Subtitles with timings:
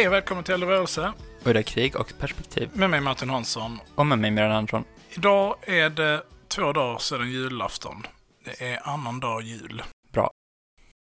[0.00, 1.12] Hej och välkommen till Rörelse
[1.44, 2.70] Udda krig och perspektiv.
[2.72, 3.78] med mig Martin Hansson.
[3.94, 4.84] Och med mig Miriam Andersson.
[5.10, 8.06] Idag är det två dagar sedan julafton.
[8.44, 9.82] Det är annandag jul.
[10.12, 10.30] Bra.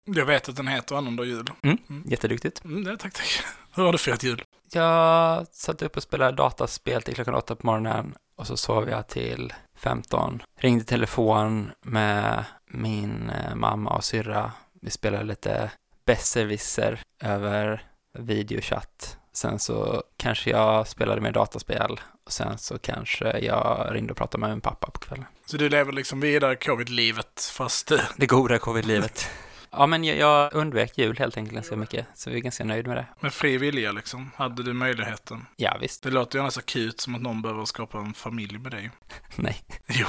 [0.06, 1.50] Jag vet att den heter annandag jul.
[1.62, 2.04] Mm, Mm.
[2.06, 2.64] jätteduktigt.
[2.64, 3.44] Mm, det, tack, tack.
[3.74, 4.42] Hur har du firat jul?
[4.72, 9.08] Jag satt upp och spelade dataspel till klockan åtta på morgonen och så sov jag
[9.08, 10.42] till 15.
[10.58, 14.52] Ringde telefon med min eh, mamma och syrra.
[14.82, 15.70] Vi spelade lite
[16.06, 17.82] besserwisser över
[18.14, 19.18] videochatt.
[19.32, 24.40] Sen så kanske jag spelade mer dataspel och sen så kanske jag ringde och pratade
[24.40, 25.24] med min pappa på kvällen.
[25.46, 29.28] Så du lever liksom vidare covid-livet fast Det goda covid-livet.
[29.76, 32.86] Ja, men jag, jag undvek jul helt enkelt ganska mycket, så vi är ganska nöjd
[32.86, 33.06] med det.
[33.20, 34.30] med fri vilja liksom.
[34.36, 35.46] Hade du möjligheten?
[35.56, 36.02] Ja, visst.
[36.02, 38.90] Det låter ju annars akut som att någon behöver skapa en familj med dig.
[39.36, 40.06] Nej, Jo,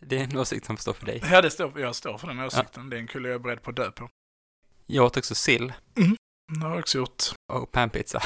[0.00, 1.22] det är en åsikt som står för dig.
[1.30, 2.90] ja, det står, jag står för den åsikten.
[2.90, 4.08] Det är en kille jag är beredd på att dö på.
[4.86, 5.72] Jag åt också sill
[6.52, 7.22] Det har jag också gjort.
[7.52, 8.22] och panpizza.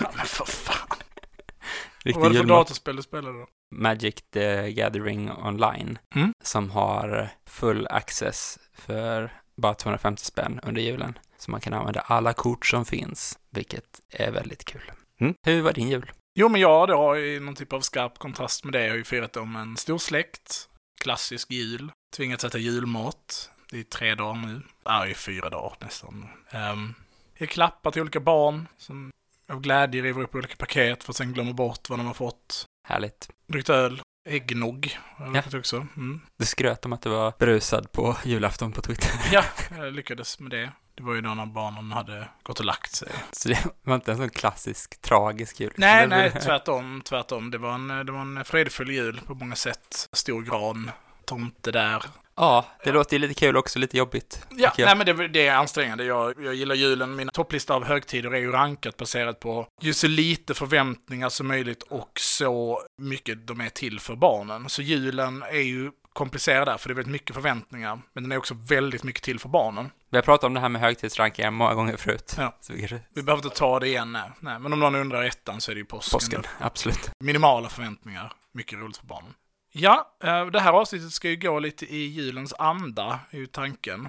[0.00, 0.88] Ja, men för fan.
[0.88, 3.46] Vad Riktig var det för datorspel du spelade då?
[3.74, 6.32] Magic the Gathering online, Mm.
[6.44, 11.18] som har full access för bara 250 spänn under julen.
[11.38, 14.92] Så man kan använda alla kort som finns, vilket är väldigt kul.
[15.20, 15.34] Mm.
[15.46, 16.12] Hur var din jul?
[16.38, 18.82] Jo, men jag då i någon typ av skarp kontrast med det.
[18.84, 20.68] Jag har ju firat om en stor släkt,
[21.02, 23.50] klassisk jul, tvingats äta julmat.
[23.70, 24.62] Det är tre dagar nu.
[24.84, 26.28] Ja, det är fyra dagar nästan.
[26.72, 26.94] Um,
[27.38, 29.10] jag klappar till olika barn som
[29.50, 32.64] av glädje river upp olika paket för att sen glömma bort vad de har fått.
[32.88, 33.28] Härligt.
[33.48, 35.58] Druckit öl, äggnog har jag Ja.
[35.58, 35.76] också.
[35.96, 36.20] Mm.
[36.38, 39.10] Du skröt om att du var berusad på julafton på Twitter.
[39.32, 39.44] Ja,
[39.76, 40.72] jag lyckades med det.
[40.94, 43.08] Det var ju då när barnen hade gått och lagt sig.
[43.32, 45.72] Så det var inte en sån klassisk tragisk jul.
[45.76, 47.50] Nej, nej, tvärtom, tvärtom.
[47.50, 50.08] Det var en, det var en fredfull jul på många sätt.
[50.12, 50.90] Stor gran,
[51.24, 52.02] tomte där.
[52.36, 54.46] Ja, det låter ju lite kul också, lite jobbigt.
[54.50, 56.04] Ja, nej men det, det är ansträngande.
[56.04, 57.16] Jag, jag gillar julen.
[57.16, 61.82] Min topplista av högtider är ju rankat baserat på ju så lite förväntningar som möjligt
[61.82, 64.68] och så mycket de är till för barnen.
[64.68, 68.00] Så julen är ju komplicerad där, för det är väldigt mycket förväntningar.
[68.12, 69.90] Men den är också väldigt mycket till för barnen.
[70.10, 72.34] Vi har pratat om det här med högtidsrankningar många gånger förut.
[72.38, 72.56] Ja.
[72.68, 73.00] Vi kanske...
[73.14, 74.30] Vi behöver inte ta det igen, nej.
[74.40, 74.58] nej.
[74.58, 76.18] Men om någon undrar ettan så är det ju påsken.
[76.18, 77.10] Påsken, absolut.
[77.18, 78.32] Minimala förväntningar.
[78.52, 79.34] Mycket roligt för barnen.
[79.78, 84.08] Ja, eh, det här avsnittet ska ju gå lite i julens anda, är ju tanken.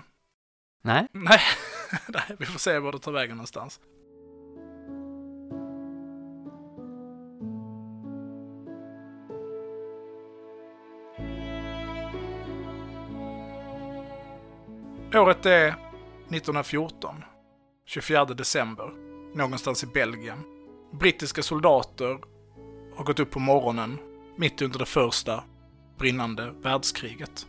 [0.84, 1.40] Nej, Nej,
[2.08, 3.80] nej vi får se var det tar vägen någonstans.
[15.16, 17.24] Året är 1914,
[17.86, 18.92] 24 december,
[19.36, 20.44] någonstans i Belgien.
[20.92, 22.20] Brittiska soldater
[22.96, 23.98] har gått upp på morgonen,
[24.38, 25.44] mitt under det första
[25.98, 27.48] brinnande världskriget.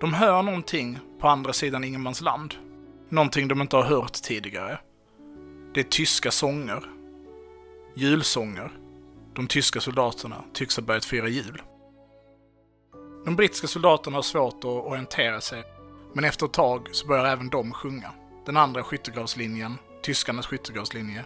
[0.00, 2.54] De hör någonting på andra sidan ingenmansland.
[3.08, 4.78] Någonting de inte har hört tidigare.
[5.74, 6.82] Det är tyska sånger.
[7.94, 8.72] Julsånger.
[9.34, 11.62] De tyska soldaterna tycks ha börjat fira jul.
[13.24, 15.64] De brittiska soldaterna har svårt att orientera sig,
[16.14, 18.12] men efter ett tag så börjar även de sjunga.
[18.46, 21.24] Den andra skyttegravslinjen, tyskarnas skyttegravslinje,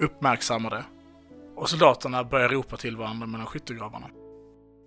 [0.00, 0.84] uppmärksammar det.
[1.56, 4.06] Och soldaterna börjar ropa till varandra mellan skyttegravarna.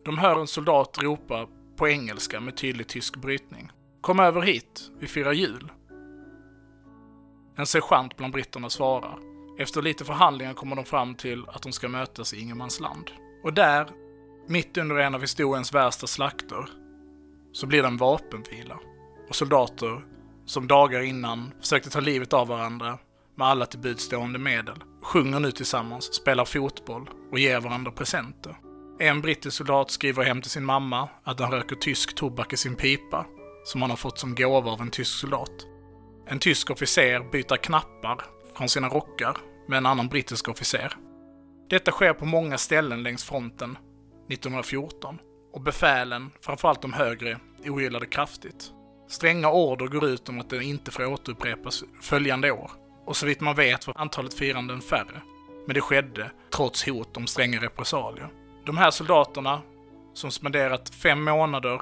[0.07, 3.71] De hör en soldat ropa på engelska med tydlig tysk brytning.
[4.01, 5.71] Kom över hit, vi firar jul.
[7.57, 9.19] En sergeant bland britterna svarar.
[9.59, 13.11] Efter lite förhandlingar kommer de fram till att de ska mötas i ingenmansland.
[13.43, 13.89] Och där,
[14.47, 16.65] mitt under en av historiens värsta slakter,
[17.51, 18.79] så blir det en vapenvila.
[19.29, 20.05] Och soldater,
[20.45, 22.97] som dagar innan försökte ta livet av varandra
[23.35, 28.57] med alla till buds stående medel, sjunger nu tillsammans, spelar fotboll och ger varandra presenter.
[28.99, 32.75] En brittisk soldat skriver hem till sin mamma att han röker tysk tobak i sin
[32.75, 33.25] pipa,
[33.63, 35.51] som han har fått som gåva av en tysk soldat.
[36.27, 38.25] En tysk officer byter knappar
[38.57, 40.93] från sina rockar med en annan brittisk officer.
[41.69, 43.77] Detta sker på många ställen längs fronten
[44.29, 45.17] 1914
[45.53, 48.71] och befälen, framförallt de högre, ogillar det kraftigt.
[49.09, 52.71] Stränga order går ut om att det inte får återupprepas följande år.
[53.05, 55.21] Och så vitt man vet var antalet firanden färre.
[55.65, 58.29] Men det skedde trots hot om stränga repressalier.
[58.67, 59.61] De här soldaterna,
[60.13, 61.81] som spenderat fem månader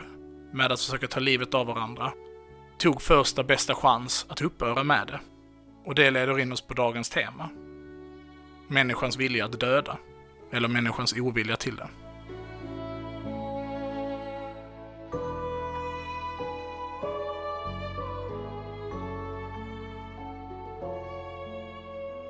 [0.54, 2.14] med att försöka ta livet av varandra,
[2.78, 5.20] tog första bästa chans att upphöra med det.
[5.86, 7.50] Och det leder in oss på dagens tema.
[8.68, 9.98] Människans vilja att döda.
[10.52, 11.88] Eller människans ovilja till det.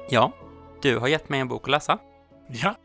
[0.10, 0.32] Ja,
[0.82, 2.00] du har gett mig en bok att läsa.
[2.48, 2.76] Ja.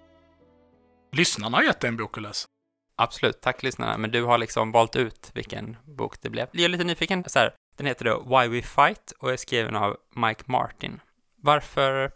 [1.12, 2.48] Lyssnarna har gett dig en bok att läsa.
[2.96, 3.98] Absolut, tack lyssnarna.
[3.98, 6.48] Men du har liksom valt ut vilken bok det blev.
[6.52, 7.24] Jag är lite nyfiken.
[7.26, 11.00] Så här, den heter då Why We Fight och är skriven av Mike Martin.
[11.36, 12.12] Varför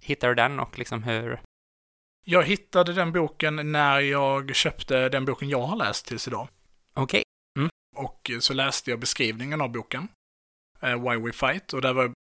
[0.00, 1.40] hittade du den och liksom hur?
[2.24, 6.48] Jag hittade den boken när jag köpte den boken jag har läst tills idag.
[6.94, 7.22] Okej.
[7.96, 10.08] Och så läste jag beskrivningen av boken,
[10.80, 12.12] eh, Why We Fight, och där var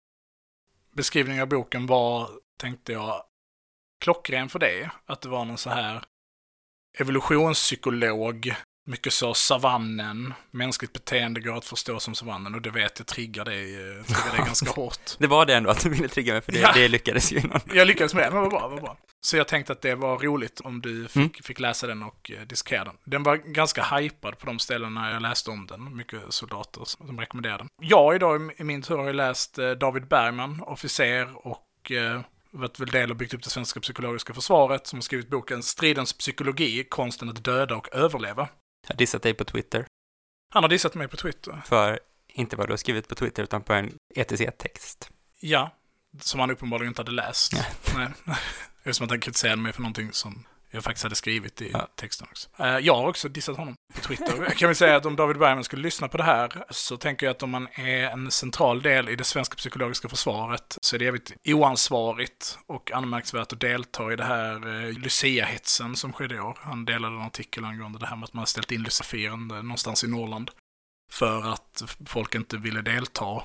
[0.93, 3.23] beskrivningen av boken var, tänkte jag,
[4.01, 4.91] klockren för det.
[5.07, 6.03] Att det var någon så här
[6.99, 8.55] evolutionspsykolog,
[8.87, 13.45] mycket så savannen, mänskligt beteende går att förstå som savannen och det vet jag triggar
[13.45, 15.01] dig, eh, triggar dig ganska hårt.
[15.19, 16.73] Det var det ändå att du ville trigga mig, för det, Ja.
[16.75, 17.61] det lyckades ju innan.
[17.75, 18.97] Jag lyckades med det, men vad bra, vad bra.
[19.21, 21.31] Så jag tänkte att det var roligt om du fick, Mm.
[21.43, 22.97] fick läsa den och eh, diskutera den.
[23.05, 25.97] Den var ganska hypad på de ställena jag läste om den.
[25.97, 27.69] Mycket soldater som rekommenderade den.
[27.89, 32.21] Jag idag i min tur har ju läst eh, David Bergman, officer och eh,
[32.53, 36.13] varit väl del och byggt upp det svenska psykologiska försvaret, som har skrivit boken Stridens
[36.13, 38.49] psykologi, konsten att döda och överleva.
[38.89, 39.87] Jag har dissat dig på Twitter
[40.55, 41.63] Han har dissat mig på Twitter.
[41.67, 45.11] för inte vad du har skrivit på Twitter, utan på en ETC-text.
[45.41, 45.77] Ja,
[46.21, 47.53] som han uppenbarligen inte hade läst.
[47.95, 48.09] Nej.
[48.83, 51.71] Det är som att han kritiserade mig för någonting som jag faktiskt hade skrivit i
[51.73, 51.89] Ja.
[51.97, 52.49] texten också.
[52.59, 54.43] Eh, Jag har också dissat honom på Twitter.
[54.45, 57.27] Jag kan väl säga att om David Bergman skulle lyssna på det här så tänker
[57.27, 60.99] jag att om man är en central del i det svenska psykologiska försvaret så är
[60.99, 64.55] det jävligt oansvarigt och anmärkningsvärt att delta i det här
[64.87, 66.59] eh, Lucia-hetsen som skedde i år.
[66.63, 70.05] Han delade en artikel angående det här med att man har ställt in Lucia-firande någonstans
[70.05, 70.51] i Norrland
[71.13, 73.43] för att folk inte ville delta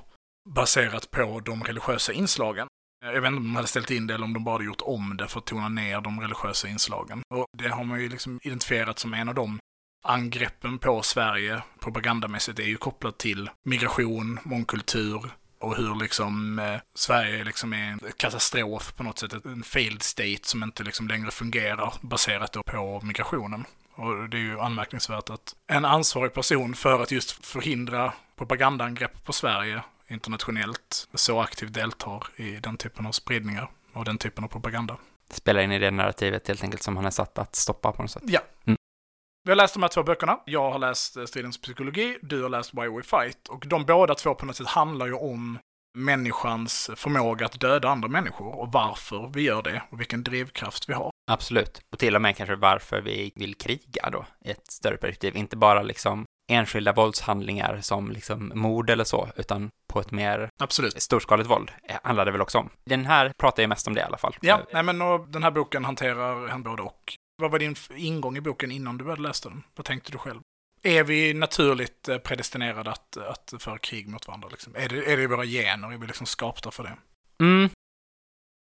[0.49, 2.67] baserat på de religiösa inslagen.
[3.05, 4.65] Eh, jag vet inte om de hade ställt in det eller om de bara hade
[4.65, 7.23] gjort om det för att tona ner de religiösa inslagen.
[7.29, 9.59] Och det har man ju liksom identifierat som en av de
[10.03, 17.43] angreppen på Sverige propagandamässigt är ju kopplat till migration, mångkultur och hur liksom eh, Sverige
[17.43, 21.93] liksom är en katastrof på något sätt, en failed state som inte liksom längre fungerar
[22.01, 23.65] baserat då på migrationen.
[23.95, 29.33] Och det är ju anmärkningsvärt att en ansvarig person för att just förhindra propagandaangrepp på
[29.33, 34.97] Sverige internationellt så aktivt deltar i den typen av spridningar och den typen av propaganda.
[35.29, 38.11] Spelar in i det narrativet helt enkelt som han är satt att stoppa på något
[38.11, 38.23] sätt.
[38.25, 38.39] Ja.
[38.65, 38.77] Mm.
[39.43, 40.39] Vi har läst de här två böckerna.
[40.45, 43.47] Jag har läst eh, Stridens psykologi, du har läst Why We Fight.
[43.47, 45.59] Och de båda två på något sätt handlar ju om
[45.97, 50.93] människans förmåga att döda andra människor och varför vi gör det och vilken drivkraft vi
[50.93, 51.11] har.
[51.31, 51.81] Absolut.
[51.89, 55.35] Och till och med kanske varför vi vill kriga då, i ett större perspektiv.
[55.35, 61.01] Inte bara liksom enskilda våldshandlingar som liksom mord eller så, utan på ett mer Absolut.
[61.01, 62.69] storskaligt våld eh, handlar det väl också om.
[62.85, 64.35] Den här pratar ju mest om det i alla fall.
[64.41, 67.13] Ja, nej men och den här boken hanterar han både och.
[67.41, 69.63] Vad var din ingång i boken innan du började läsa den?
[69.75, 70.39] Vad tänkte du själv?
[70.81, 74.47] Är vi naturligt eh, predestinerade att, att föra krig mot varandra?
[74.51, 74.75] Liksom?
[74.75, 75.93] Är, det, är det våra gener?
[75.93, 76.97] Är vi liksom skapta för det?
[77.45, 77.69] Mm.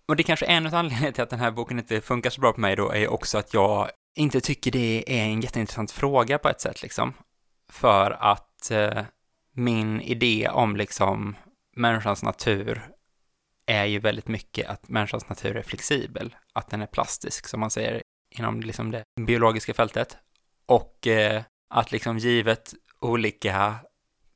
[0.08, 2.42] Och det är kanske en av anledningarna till att den här boken inte funkar så
[2.42, 6.38] bra på mig då är också att jag inte tycker det är en jätteintressant fråga
[6.38, 7.14] på ett sätt liksom.
[7.70, 9.04] För att eh,
[9.52, 11.36] min idé om liksom
[11.76, 12.90] människans natur
[13.66, 17.72] är ju väldigt mycket att människans natur är flexibel, att den är plastisk som man
[17.72, 20.18] säger inom liksom det biologiska fältet.
[20.66, 23.76] Och eh, att liksom givet olika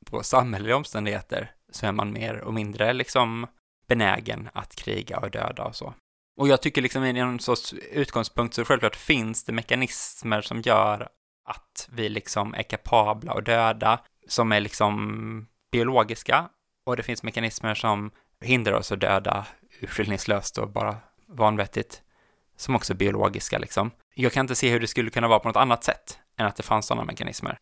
[0.04, 3.46] på samhälleliga omständigheter så är man mer och mindre liksom
[3.86, 5.94] benägen att kriga och döda och så.
[6.36, 11.08] Och jag tycker liksom i någon sorts utgångspunkt så självklart finns det mekanismer som gör
[11.44, 16.48] att vi liksom är kapabla att döda, som är liksom biologiska,
[16.86, 18.10] och det finns mekanismer som
[18.40, 19.46] hindrar oss att döda
[19.80, 20.96] urskillningslöst och bara
[21.28, 22.02] vanvettigt,
[22.56, 23.90] som också är biologiska liksom.
[24.14, 26.56] Jag kan inte se hur det skulle kunna vara på något annat sätt än att
[26.56, 27.58] det fanns sådana mekanismer.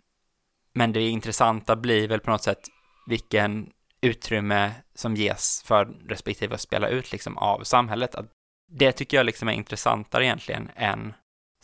[0.72, 2.68] Men det intressanta blir väl på något sätt
[3.06, 3.70] vilken
[4.00, 8.14] utrymme som ges för respektive att spela ut liksom av samhället.
[8.14, 8.26] Att
[8.68, 11.14] det tycker jag liksom är intressantare egentligen än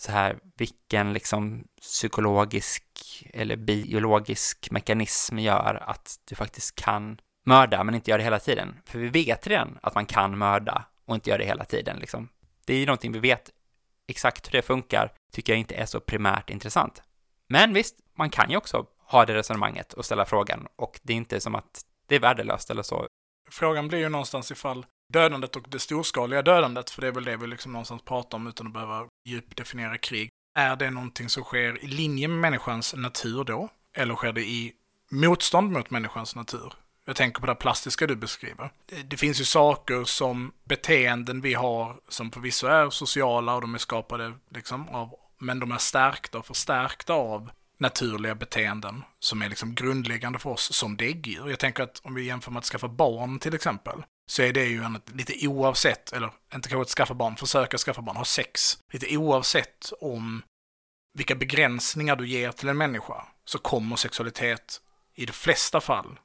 [0.00, 2.84] så här vilken liksom psykologisk
[3.32, 8.74] eller biologisk mekanism gör att du faktiskt kan mörda men inte gör det hela tiden.
[8.84, 12.28] För vi vet redan att man kan mörda och inte gör det hela tiden liksom.
[12.64, 13.50] Det är ju någonting vi vet.
[14.06, 17.02] Exakt hur det funkar tycker jag inte är så primärt intressant.
[17.48, 21.16] Men visst, man kan ju också ha det resonemanget och ställa frågan och det är
[21.16, 23.07] inte som att det är värdelöst eller så.
[23.50, 27.36] Frågan blir ju någonstans ifall dödandet och det storskaliga dödandet, för det är väl det
[27.36, 30.28] vi liksom någonstans pratar om utan att behöva djupdefiniera krig,
[30.58, 33.68] är det någonting som sker i linje med människans natur då?
[33.98, 34.72] eller sker det i
[35.10, 36.72] motstånd mot människans natur?
[37.04, 38.70] Jag tänker på det plastiska du beskriver.
[39.04, 43.78] Det, finns ju saker som beteenden vi har som förvisso är sociala och de är
[43.78, 49.74] skapade liksom av, men de är stärkta och förstärkta av naturliga beteenden som är liksom
[49.74, 51.48] grundläggande för oss som däggdjur.
[51.48, 54.64] Jag tänker att om vi jämför med att skaffa barn till exempel, så är det
[54.64, 58.78] ju en, lite oavsett, eller inte kanske att skaffa barn, försöka skaffa barn, ha sex,
[58.92, 60.42] lite oavsett om
[61.14, 64.80] vilka begränsningar du ger till en människa, så kommer sexualitet
[65.14, 66.18] i de flesta fall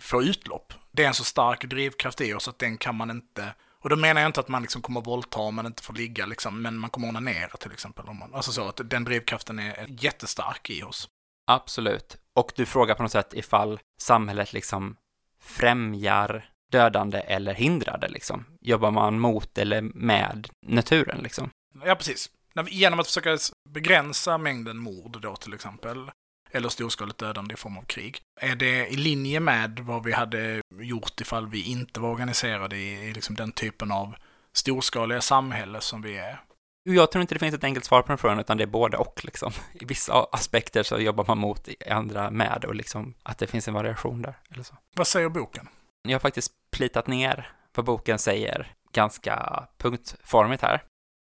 [0.00, 0.72] få utlopp.
[0.92, 3.54] Det är en så stark drivkraft i oss att den kan man inte
[3.84, 6.62] och då menar jag inte att man liksom kommer våldta men inte får ligga liksom,
[6.62, 8.08] men man kommer onanera till exempel.
[8.08, 11.08] Om man, alltså så att den drivkraften är jättestark i oss.
[11.46, 12.16] Absolut.
[12.34, 14.96] Och du frågar på något sätt ifall samhället liksom
[15.40, 18.44] främjar dödande eller hindrar det liksom.
[18.60, 21.50] Jobbar man mot eller med naturen liksom?
[21.84, 22.30] Ja, precis.
[22.68, 23.38] Genom att försöka
[23.68, 26.10] begränsa mängden mord då till exempel,
[26.54, 28.20] eller storskaligt dödande i form av krig.
[28.40, 33.08] Är det i linje med vad vi hade gjort ifall vi inte var organiserade i,
[33.08, 34.14] i liksom den typen av
[34.52, 36.40] storskaliga samhälle som vi är?
[36.86, 38.96] Jag tror inte det finns ett enkelt svar på den frågan, utan det är både
[38.96, 39.52] och liksom.
[39.72, 43.68] I vissa aspekter så jobbar man mot, i andra med och liksom att det finns
[43.68, 44.38] en variation där.
[44.50, 44.74] Eller så.
[44.96, 45.68] Vad säger boken?
[46.02, 50.82] Jag har faktiskt plitat ner vad boken säger ganska punktformigt här.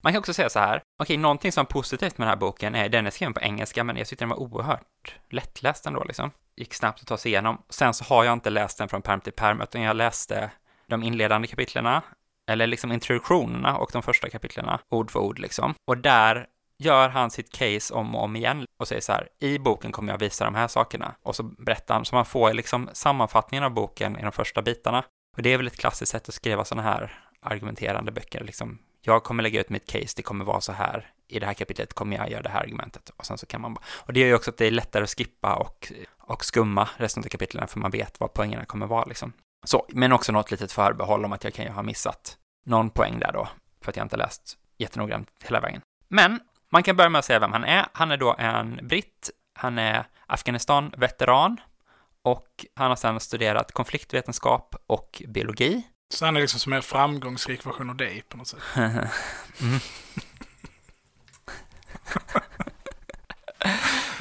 [0.04, 2.36] Man kan också säga så här, okej, okay, någonting som är positivt med den här
[2.36, 6.04] boken är, den är skriven på engelska, men jag tyckte den var oerhört lättläst ändå
[6.04, 6.30] liksom.
[6.56, 7.62] Gick snabbt att ta sig igenom.
[7.68, 10.50] Sen så har jag inte läst den från perm till perm, utan jag läste
[10.86, 12.02] de inledande kapitlerna,
[12.50, 15.74] eller liksom introduktionerna och de första kapitlerna, ord för ord liksom.
[15.86, 16.46] Och där
[16.78, 20.12] gör han sitt case om och om igen och säger så här, i boken kommer
[20.12, 21.14] jag visa de här sakerna.
[21.22, 25.04] Och så berättar han, så man får liksom sammanfattningen av boken i de första bitarna.
[25.36, 29.24] Och det är väl ett klassiskt sätt att skriva sådana här argumenterande böcker, liksom jag
[29.24, 32.16] kommer lägga ut mitt case, det kommer vara så här, i det här kapitlet kommer
[32.16, 33.10] jag göra det här argumentet.
[33.16, 35.02] Och sen så kan man bara, och det gör ju också att det är lättare
[35.04, 39.04] att skippa och, och skumma resten av kapitlen, för man vet vad poängerna kommer vara
[39.04, 39.32] liksom.
[39.66, 43.18] Så, men också något litet förbehåll om att jag kan ju ha missat någon poäng
[43.18, 43.48] där då,
[43.80, 45.80] för att jag inte läst jättenoggrant hela vägen.
[46.08, 47.86] Men man kan börja med att säga vem han är.
[47.92, 51.60] Han är då en britt, han är Afghanistan-veteran
[52.22, 55.82] och han har sedan studerat konfliktvetenskap och biologi.
[56.14, 58.60] Så han är liksom som en framgångsrik version av dig på något sätt.
[58.76, 59.04] mm.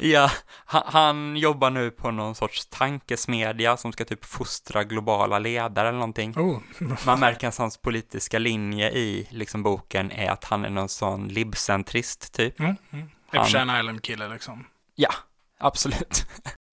[0.00, 0.30] ja,
[0.66, 6.38] han, jobbar nu på någon sorts tankesmedja som ska typ fostra globala ledare eller någonting.
[6.38, 6.58] Oh.
[7.06, 11.28] Man märker att hans politiska linje i liksom boken är att han är någon sån
[11.28, 12.60] libcentrist typ.
[12.60, 13.10] Mm, mm.
[13.26, 13.46] Han...
[13.46, 14.66] Island-kille liksom.
[14.94, 15.14] Ja,
[15.58, 16.26] absolut.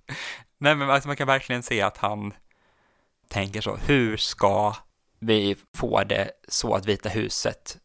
[0.57, 2.33] Nej men alltså man kan verkligen se att han
[3.29, 4.75] tänker så, hur ska
[5.21, 7.77] vi får det så att Vita huset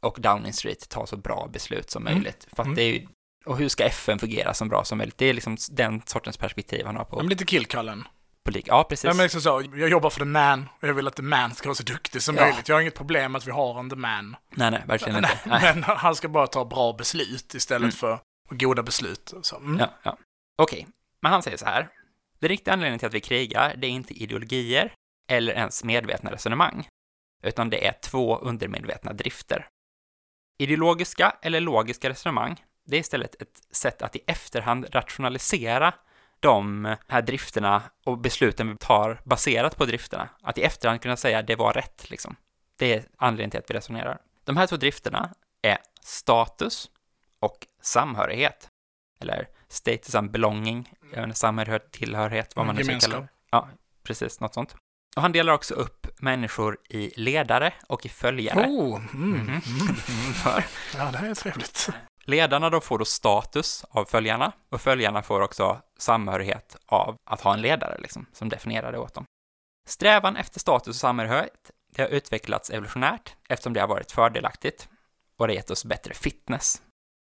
[0.00, 2.14] och Downing Street tar så bra beslut som mm.
[2.14, 2.46] möjligt.
[2.52, 2.76] För att mm.
[2.76, 3.06] det är ju,
[3.44, 5.18] och hur ska FN fungera så bra som möjligt?
[5.18, 7.16] Det är liksom den sortens perspektiv han har på.
[7.16, 8.04] Men lite killkallen.
[8.44, 8.68] Politik.
[8.68, 9.04] Ja, precis.
[9.04, 11.54] Ja, men liksom så, jag jobbar för the man och jag vill att the man
[11.54, 12.42] ska vara så duktig som ja.
[12.42, 12.68] möjligt.
[12.68, 14.36] Jag har inget problem med att vi har en the man.
[14.50, 15.38] Nej, nej, verkligen inte.
[15.46, 15.74] Nej.
[15.74, 17.92] Men han ska bara ta bra beslut istället mm.
[17.92, 18.18] för
[18.50, 19.34] goda beslut.
[19.42, 19.78] Så, mm.
[19.78, 20.16] Ja, ja.
[20.56, 20.92] Okej, okay.
[21.20, 21.88] men han säger så här.
[22.38, 24.92] Det riktiga anledningen till att vi krigar, det är inte ideologier,
[25.28, 26.88] eller ens medvetna resonemang,
[27.42, 29.68] utan det är två undermedvetna drifter.
[30.58, 35.94] Ideologiska eller logiska resonemang, det är istället ett sätt att i efterhand rationalisera
[36.40, 40.28] de här drifterna och besluten vi tar baserat på drifterna.
[40.42, 42.36] Att i efterhand kunna säga det var rätt, liksom.
[42.76, 44.18] Det är anledningen till att vi resonerar.
[44.44, 46.90] De här två drifterna är status
[47.40, 48.68] och samhörighet.
[49.20, 50.92] Eller status and belonging,
[51.34, 53.28] samhörighet, tillhörighet, vad man nu ska kalla det.
[53.50, 53.68] Ja,
[54.02, 54.76] precis, något sånt.
[55.16, 58.66] Och han delar också upp människor i ledare och i följare.
[58.66, 59.60] Oh, mm, mm, mm,
[60.96, 61.88] ja, det här är trevligt.
[62.24, 67.54] Ledarna då får då status av följarna och följarna får också samhörighet av att ha
[67.54, 69.24] en ledare liksom, som definierar det åt dem.
[69.88, 74.88] Strävan efter status och samhörighet det har utvecklats evolutionärt eftersom det har varit fördelaktigt
[75.36, 76.82] och det har gett oss bättre fitness.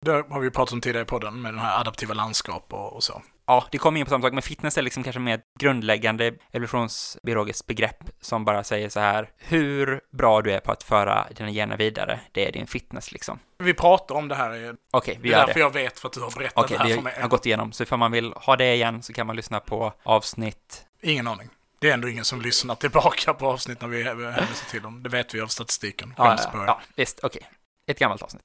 [0.06, 3.04] Det har vi pratat om tidigare i podden med den här adaptiva landskap och, och
[3.04, 6.34] så ja, det kommer in på samma sak, men fitness är liksom kanske mer grundläggande
[6.52, 11.50] evolutionsbiologiskt begrepp som bara säger så här, hur bra du är på att föra dina
[11.50, 13.38] gener vidare, det är din fitness liksom.
[13.58, 14.50] Vi pratar om det här.
[14.50, 15.42] Okej, okay, vi gör det.
[15.42, 17.10] är därför jag vet för att du har berättat okay, det här för mig.
[17.10, 19.36] Okej, vi har gått igenom, så ifall man vill ha det igen så kan man
[19.36, 20.86] lyssna på avsnitt...
[21.02, 21.48] Ingen aning.
[21.80, 25.02] Det är ändå ingen som lyssnar tillbaka på avsnitt när vi hänvisar till dem.
[25.02, 26.14] Det vet vi av statistiken.
[26.16, 27.40] Ja, ja, ja, visst, okej.
[27.40, 27.52] Okay.
[27.86, 28.42] Ett gammalt avsnitt.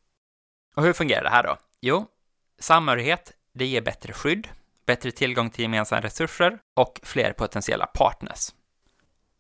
[0.75, 1.57] Och hur fungerar det här då?
[1.81, 2.05] Jo,
[2.59, 4.47] samhörighet, det ger bättre skydd
[4.85, 8.49] bättre tillgång till gemensamma resurser och fler potentiella partners.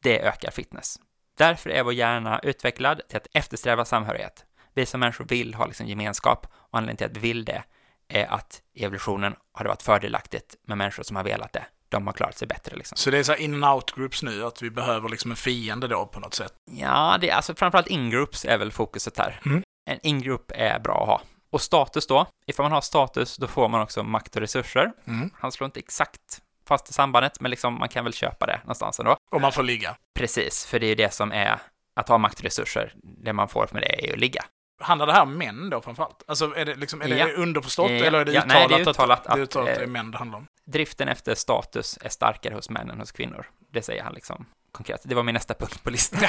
[0.03, 0.99] Det ökar fitness.
[1.37, 4.45] Därför är vår hjärna utvecklad till att eftersträva samhörighet.
[4.73, 7.63] Vi som människor vill ha liksom gemenskap och anledningen till att vi vill det,
[8.07, 11.65] är att i evolutionen har det varit fördelaktigt med människor som har velat det.
[11.89, 12.97] De har klarat sig bättre liksom.
[12.97, 15.37] Så det är så här in and out groups nu, att vi behöver liksom en
[15.37, 16.53] fiende då på något sätt.
[16.71, 19.41] Ja, det är alltså framförallt in-groups är väl fokuset här.
[19.45, 19.63] Mm.
[19.89, 21.21] En in-group är bra att ha.
[21.53, 24.91] Och status då, ifall man har status, då får man också makt och resurser.
[25.07, 25.29] Mm.
[25.35, 28.99] Han slår inte exakt fast i sambandet, men liksom man kan väl köpa det någonstans
[28.99, 29.17] ändå.
[29.31, 29.95] Och man får ligga.
[30.15, 31.59] Precis, för det är ju det som är
[31.95, 32.93] att ha makt och resurser.
[33.03, 34.45] Det man får med det är ju att ligga.
[34.81, 36.23] Handlar det här om män då framförallt?
[36.27, 37.25] Alltså är det, liksom, är Ja.
[37.25, 39.39] det underförstått Ja, eller är det ja, nej, det är uttalat att, det är att,
[39.39, 40.47] uttalat att det är eh, män det handlar om?
[40.65, 43.45] Driften efter status är starkare hos män än hos kvinnor.
[43.71, 45.01] Det säger han liksom konkret.
[45.03, 46.19] Det var min nästa punkt på listan.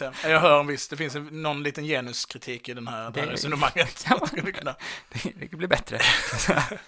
[0.00, 3.20] Ja, jag hör en viss, det finns en, någon liten genuskritik i den här, det
[3.20, 4.06] här Det- resonemanget.
[4.64, 4.74] Ja.
[5.12, 6.00] Det det blir bättre.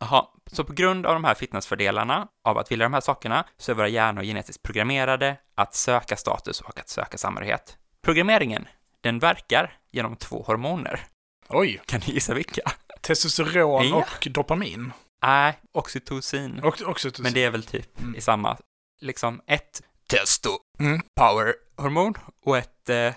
[0.00, 3.72] Jaha, så på grund av de här fitnessfördelarna av att vilja de här sakerna så
[3.72, 7.76] är våra hjärnor genetiskt programmerade att söka status och att söka samhörighet.
[8.02, 8.68] Programmeringen,
[9.00, 11.00] den verkar genom två hormoner.
[11.48, 12.62] Oj, Kan ni gissa vilka?
[13.00, 13.96] testosteron Ja.
[13.96, 14.92] och dopamin.
[15.22, 16.60] Nej, oxytocin.
[16.62, 18.14] Och, också Men det är väl typ Mm.
[18.16, 18.56] i samma,
[19.00, 19.82] liksom ett
[20.18, 21.00] testo, Mm.
[21.20, 22.14] power-hormon
[22.46, 23.14] och ett eh,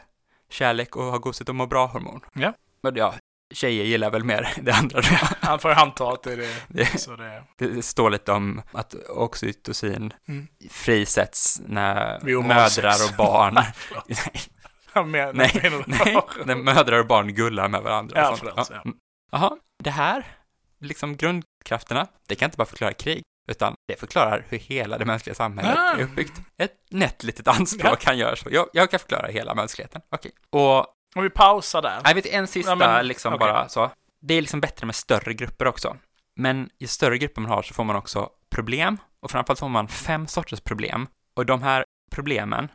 [0.49, 2.21] kärlek och ha gosigt och må bra-hormon.
[2.33, 2.53] Ja.
[2.83, 3.13] Men ja,
[3.53, 5.01] tjejer gillar väl mer det andra.
[5.41, 6.55] Han får anta att det är det.
[6.67, 10.47] Det- Så det Det står lite om att oxytocin Mm.
[10.69, 13.53] frisätts när mödrar och barn...
[13.53, 14.05] Nej, förlåt.
[14.09, 14.41] nej,
[14.93, 18.21] Han menar- nej, menar- nej, när mödrar och barn gullar med varandra.
[18.21, 18.81] Ja, förlåt, ja.
[18.81, 18.97] Mm.
[19.31, 20.25] Jaha, det här,
[20.79, 25.35] liksom grundkrafterna, det kan inte bara förklara krig, utan det förklarar hur hela det mänskliga
[25.35, 25.93] samhället Ah.
[25.97, 26.41] är uppbyggt.
[26.57, 28.49] Ett nätt litet anspråk kan göra så.
[28.51, 30.01] Jag, jag kan förklara hela mänskligheten.
[30.09, 30.31] Okej.
[30.49, 30.77] Och
[31.15, 32.01] Om vi pausar där.
[32.03, 33.47] jag vet en sista Ja, men, liksom okej.
[33.47, 33.91] bara så.
[34.21, 35.97] Det är liksom bättre med större grupper också.
[36.35, 39.87] Men ju större grupper man har så får man också problem och framförallt får man
[39.87, 41.07] fem sorters problem.
[41.35, 42.67] Och de här problemen,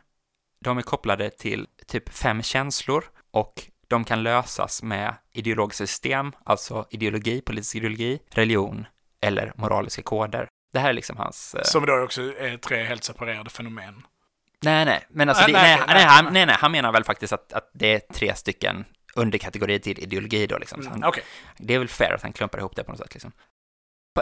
[0.61, 6.85] de är kopplade till typ fem känslor och de kan lösas med ideologiska system, alltså
[6.89, 8.85] ideologi, politisk ideologi, religion
[9.21, 10.47] eller moraliska koder.
[10.73, 11.55] Det här är liksom hans...
[11.55, 14.03] eh, Som då också är tre helt separerade fenomen.
[14.61, 16.05] Nej, nej, men alltså, Ah, det, nej, nej, nej, nej.
[16.05, 19.99] han, nej, nej, han menar väl faktiskt att, att det är tre stycken underkategorier till
[19.99, 20.81] ideologi då liksom.
[20.83, 21.23] Så Mm, han, Okej,
[21.57, 23.31] Det är väl fair att han klumpar ihop det på något sätt liksom.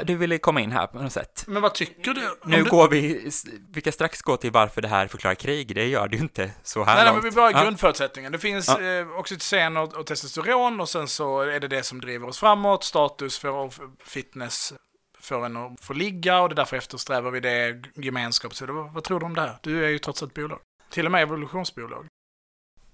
[0.04, 1.44] Du ville komma in här på något sätt.
[1.48, 2.38] men vad tycker du?
[2.46, 2.70] Nu du...
[2.70, 3.32] går vi,
[3.74, 6.52] vi kan strax gå till varför det här förklarar krig, det gör det ju inte
[6.64, 7.24] så här Nej, nej, långt.
[7.24, 7.64] men vi börjar Ja.
[7.64, 8.32] grundförutsättningen.
[8.32, 8.82] Det finns Ja.
[8.82, 12.84] eh, oxytocin och, och testosteron och sen så är det det som driver oss framåt.
[12.84, 13.70] Status för
[14.06, 14.74] fitness
[15.22, 18.56] för en att få ligga och det är därför eftersträvar vi det, gemenskap.
[18.56, 19.58] Så det, vad, tror du om det här?
[19.62, 20.60] Du är ju trots allt biolog.
[20.90, 22.06] Till och med evolutionsbiolog.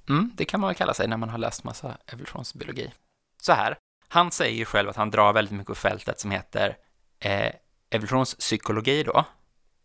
[0.09, 2.93] Mm, det kan man väl kalla sig när man har läst massa evolutionsbiologi.
[3.41, 6.77] Så här, han säger ju själv att han drar väldigt mycket på fältet som heter
[7.19, 7.51] eh,
[7.89, 9.25] evolutionspsykologi då.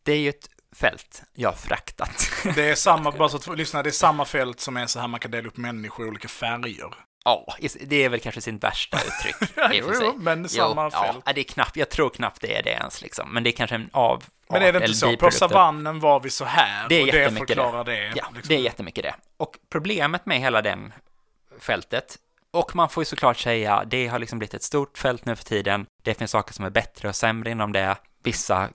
[0.02, 2.30] Det är ju ett fält jag har fraktat.
[2.54, 5.08] Det är samma, bara så att lyssna, det är samma fält som är så här
[5.08, 6.94] man kan dela upp människor i olika färger.
[7.24, 9.50] Ja, det är väl kanske sin värsta uttryck.
[9.72, 11.22] jo, men samma fält.
[11.26, 13.32] Ja, det är knappt, jag tror knappt det är det ens liksom.
[13.32, 15.16] Men det är kanske en av Men är det inte så?
[15.16, 17.54] På savannen var vi så här Det är och det jättemycket det.
[17.54, 18.12] förklarar det.
[18.16, 18.48] Ja, liksom.
[18.48, 19.14] det är jättemycket det.
[19.36, 20.92] Och problemet med hela den
[21.58, 22.18] fältet,
[22.50, 25.44] och man får ju såklart säga, det har liksom blivit ett stort fält nu för
[25.44, 25.86] tiden.
[26.02, 27.96] Det finns saker som är bättre och sämre inom det.
[28.22, 28.68] Vissa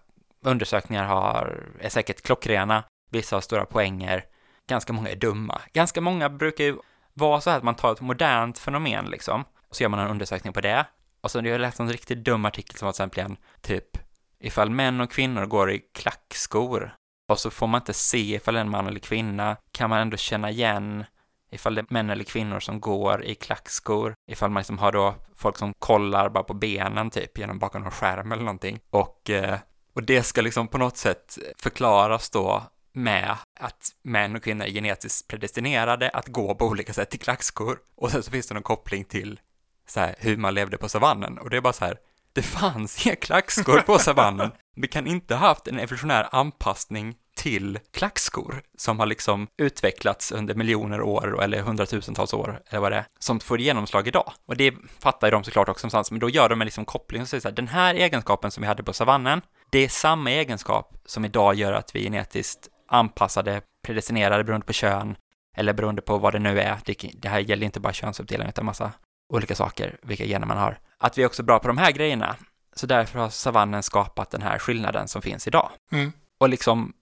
[0.46, 4.24] undersökningar har, är säkert klockrena, vissa har stora poänger,
[4.70, 5.62] ganska många är dumma.
[5.74, 6.78] Ganska många brukar ju
[7.18, 10.10] vara så här att man tar ett modernt fenomen liksom, och så gör man en
[10.10, 10.86] undersökning på det.
[11.22, 13.98] Och så har jag läst en riktigt dum artikel som var till exempel typ,
[14.40, 16.96] ifall män och kvinnor går i klackskor
[17.30, 20.00] och så får man inte se ifall det är en man eller kvinna, kan man
[20.00, 21.06] ändå känna igen
[21.52, 25.16] ifall det är män eller kvinnor som går i klackskor, ifall man liksom har då
[25.36, 28.80] folk som kollar bara på benen typ genom bakom någon skärm eller någonting.
[28.90, 29.60] Och, eh,
[29.94, 32.64] och det ska liksom på något sätt förklaras då
[32.98, 37.80] med att män och kvinnor är genetiskt predestinerade att gå på olika sätt till klackskor.
[37.96, 39.40] Och sen så finns det någon koppling till
[39.88, 41.38] så här, hur man levde på savannen.
[41.38, 41.98] Och det är bara så här,
[42.34, 44.52] det fanns inga klackskor på savannen.
[44.76, 50.56] Vi kan inte ha haft en evolutionär anpassning till klackskor som har liksom utvecklats under
[50.56, 54.34] miljoner år eller hundratusentals år eller vad det är, som får genomslag idag.
[54.46, 57.22] Och det fattar ju de såklart också någonstans, men då gör de en liksom koppling
[57.22, 60.32] och säger så här, den här egenskapen som vi hade på savannen, det är samma
[60.32, 65.16] egenskap som idag gör att vi genetiskt anpassade, predestinerade beroende på kön
[65.56, 66.78] eller beroende på vad det nu är.
[67.14, 68.92] Det, här gäller inte bara könsuppdelning utan massa
[69.34, 70.80] olika saker, vilka gener man har.
[70.98, 72.36] Att vi är också bra på de här grejerna.
[72.76, 75.72] Så därför har savannen skapat den här skillnaden som finns idag.
[75.92, 76.12] Mm.
[76.38, 76.94] Och liksom,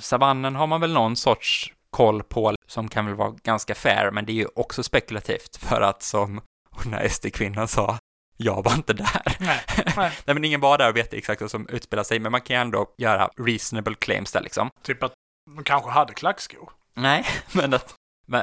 [0.00, 4.26] savannen har man väl någon sorts koll på som kan väl vara ganska fair, men
[4.26, 6.40] det är ju också spekulativt för att som
[6.82, 7.98] den här SD-kvinnan sa,
[8.36, 9.36] jag var inte där.
[9.40, 9.60] Nej,
[9.96, 10.12] nej.
[10.26, 12.56] Nej, men ingen var där och vet exakt vad som utspelar sig, men man kan
[12.56, 14.70] ju ändå göra reasonable claims där liksom.
[14.82, 15.12] Typ att
[15.56, 16.70] de kanske hade klackskor.
[16.94, 17.94] Nej, men att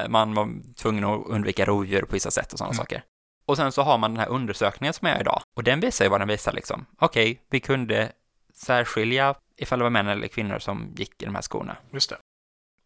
[0.08, 2.76] man var tvungen att undvika rovdjur på vissa sätt och sådana Mm.
[2.76, 3.02] saker.
[3.46, 5.42] Och sen så har man den här undersökningen som jag gör idag.
[5.56, 6.86] Och den visar ju vad den visar liksom.
[6.98, 8.12] Okej, vi kunde
[8.54, 11.76] särskilja ifall det var män eller kvinnor som gick i de här skorna.
[11.92, 12.16] Just det.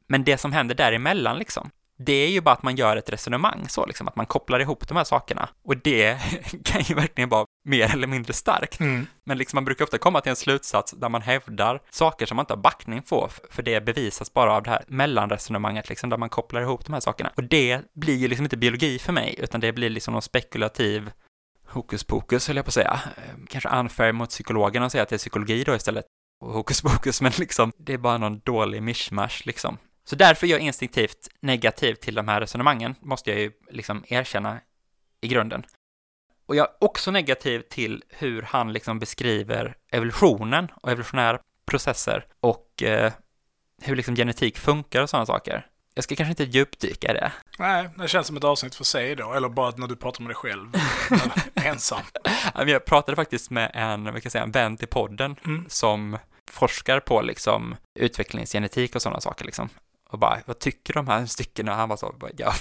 [0.07, 3.69] Men det som händer däremellan liksom, det är ju bara att man gör ett resonemang
[3.69, 5.49] så liksom, att man kopplar ihop de här sakerna.
[5.65, 6.19] Och det
[6.65, 8.81] kan ju verkligen vara mer eller mindre starkt.
[8.81, 9.07] Mm.
[9.25, 12.43] Men liksom man brukar ofta komma till en slutsats där man hävdar saker som man
[12.43, 16.29] inte har backning på, för det bevisas bara av det här mellanresonemanget, liksom, där man
[16.29, 17.33] kopplar ihop de här sakerna.
[17.37, 21.11] Och det blir ju liksom inte biologi för mig, utan det blir liksom någon spekulativ
[21.69, 23.01] hokus pokus, höll jag på att säga.
[23.17, 26.05] Eh, Kanske unfair mot psykologerna att säga att det är psykologi då istället.
[26.45, 29.79] Och hokus pokus, men liksom, det är bara någon dålig mishmash liksom.
[30.09, 34.61] Så därför är jag instinktivt negativ till de här resonemangen, måste jag ju liksom erkänna
[35.21, 35.67] i grunden.
[36.47, 41.39] Och jag är också negativ till hur han liksom beskriver evolutionen och evolutionära
[41.71, 43.13] processer och eh,
[43.83, 45.67] hur liksom genetik funkar och sådana saker.
[45.95, 47.33] Jag ska kanske inte djupdyka i det.
[47.59, 49.33] Nej, det känns som ett avsnitt för sig då.
[49.33, 50.73] Eller bara när du pratar med dig själv.
[51.55, 52.01] Ensam.
[52.55, 55.65] Jag pratade faktiskt med en, vad kan säga, en vän till podden Mm.
[55.69, 56.19] som
[56.51, 59.69] forskar på liksom utvecklingsgenetik och sådana saker liksom.
[60.09, 61.73] Och bara, vad tycker de här styckena?
[61.73, 62.53] Och han var så, ja,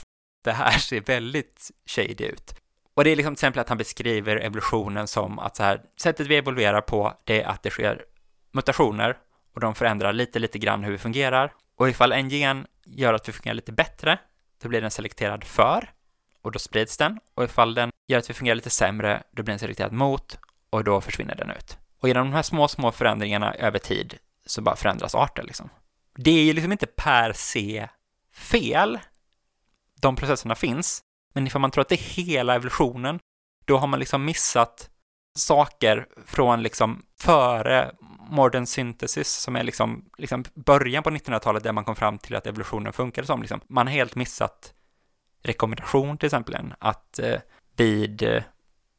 [0.44, 2.56] det här ser väldigt shady ut.
[2.94, 6.28] Och det är liksom till exempel att han beskriver evolutionen som att så här, sättet
[6.28, 8.06] vi evolverar på, det är att det sker
[8.52, 9.18] mutationer
[9.54, 11.54] och de förändrar lite, lite grann hur vi fungerar.
[11.76, 14.20] Och ifall en gen gör att vi fungerar lite bättre,
[14.62, 15.92] då blir den selekterad för
[16.42, 17.20] och då sprids den.
[17.36, 20.38] Och ifall den gör att vi fungerar lite sämre, då blir den selekterad mot
[20.70, 21.78] och då försvinner den ut.
[22.00, 25.70] Och genom de här små, små förändringarna över tid så bara förändras arten liksom.
[26.16, 27.88] Det är ju liksom inte per se
[28.34, 29.00] fel.
[30.02, 31.02] De processerna finns,
[31.34, 33.20] men ifall man tror att det är hela evolutionen,
[33.66, 34.90] då har man liksom missat
[35.36, 37.92] saker från liksom före
[38.30, 42.48] modern synthesis som är liksom, liksom början på 1900-talet där man kom fram till att
[42.48, 43.62] evolutionen funkade som liksom.
[43.68, 44.74] Man har helt missat
[45.44, 47.40] rekommendation till exempel att eh,
[47.76, 48.44] vid eh,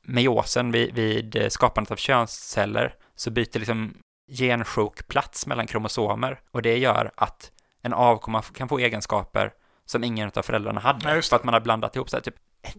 [0.02, 3.94] meiosen, vid, vid eh, skapandet av könsceller, så byter liksom
[4.29, 9.53] gensjok plats mellan kromosomer och det gör att en avkomma kan få egenskaper
[9.85, 12.23] som ingen av föräldrarna hade, Ja, för att man har blandat ihop sig.
[12.23, 12.35] Typ,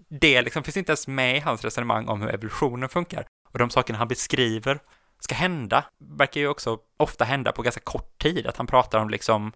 [0.10, 3.26] det liksom finns inte ens med i hans resonemang om hur evolutionen funkar.
[3.52, 4.80] Och de sakerna han beskriver
[5.20, 9.10] ska hända, verkar ju också ofta hända på ganska kort tid, att han pratar om
[9.10, 9.52] liksom,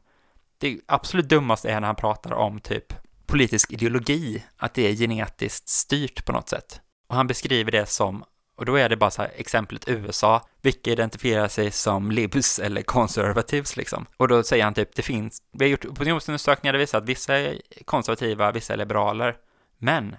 [0.58, 2.94] det absolut dummaste är när han pratar om typ
[3.26, 6.82] politisk ideologi, att det är genetiskt styrt på något sätt.
[7.08, 8.24] Och han beskriver det som,
[8.62, 12.82] och då är det bara så här exemplet USA, vilka identifierar sig som libs eller
[12.82, 14.06] conservatives liksom.
[14.18, 17.38] Och då säger han typ, det finns, vi har gjort opinionsundersökningar där visar att vissa
[17.38, 19.38] är konservativa, vissa är liberaler,
[19.78, 20.16] men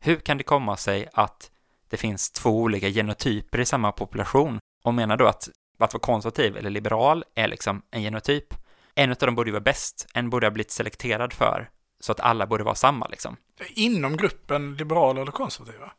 [0.00, 1.50] hur kan det komma sig att
[1.90, 4.58] det finns två olika genotyper i samma population?
[4.84, 5.48] Och menar då att
[5.78, 8.54] att vara konservativ eller liberal är liksom en genotyp.
[8.94, 11.70] En av dem borde ju vara bäst, en borde ha blivit selekterad för,
[12.00, 13.36] så att alla borde vara samma liksom.
[13.74, 15.92] Inom gruppen liberaler eller konservativa?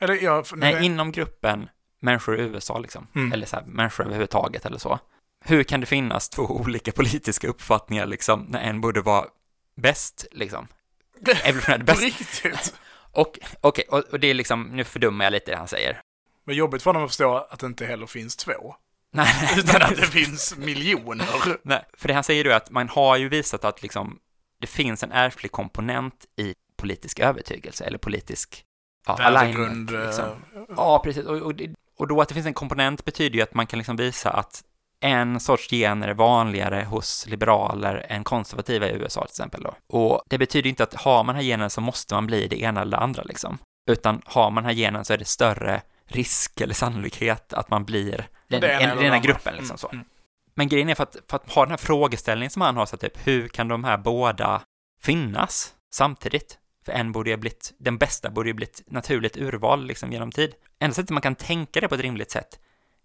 [0.00, 0.46] Eller jag...
[0.56, 1.68] Nej, inom gruppen
[2.00, 3.32] människor i USA liksom, Mm.
[3.32, 4.98] eller så här, människor överhuvudtaget eller så.
[5.44, 9.26] Hur kan det finnas två olika politiska uppfattningar liksom, när en borde vara
[9.76, 10.68] bäst liksom?
[11.44, 12.02] Evolutionärt bäst.
[12.02, 12.74] riktigt?
[13.12, 16.00] Och, okej, och, och det är liksom, nu fördummar jag lite det han säger.
[16.44, 18.74] Men jobbigt för honom att förstå att det inte heller finns två.
[19.12, 21.26] Nej, Utan att det finns miljoner.
[21.62, 24.18] Nej, för det han säger då är att man har ju visat att liksom,
[24.60, 28.64] det finns en ärftlig komponent i politisk övertygelse eller politisk
[29.06, 29.90] ja, Värdegrund.
[29.90, 29.90] alignment.
[29.90, 30.24] Liksom.
[30.24, 31.26] eh, Ja, precis.
[31.26, 31.52] Och, och,
[31.98, 34.62] och då att det finns en komponent betyder ju att man kan liksom visa att
[35.00, 39.74] en sorts gener är vanligare hos liberaler än konservativa i USA till exempel då.
[39.92, 42.60] Och det betyder inte att har man den här genen så måste man bli det
[42.62, 43.58] ena eller det andra liksom.
[43.90, 47.84] Utan har man den här genen så är det större risk eller sannolikhet att man
[47.84, 49.88] blir den, det ena en, den ena gruppen liksom Mm, så.
[49.92, 50.04] mm.
[50.54, 52.96] Men grejen är för att, för att ha den här frågeställningen som han har, så
[52.96, 54.62] typ, hur kan de här båda
[55.02, 56.58] finnas samtidigt?
[56.88, 60.32] För en borde ju ha blivit, den bästa borde ju blivit naturligt urval liksom genom
[60.32, 60.54] tid.
[60.80, 62.58] Enda sättet man kan tänka det på ett rimligt sätt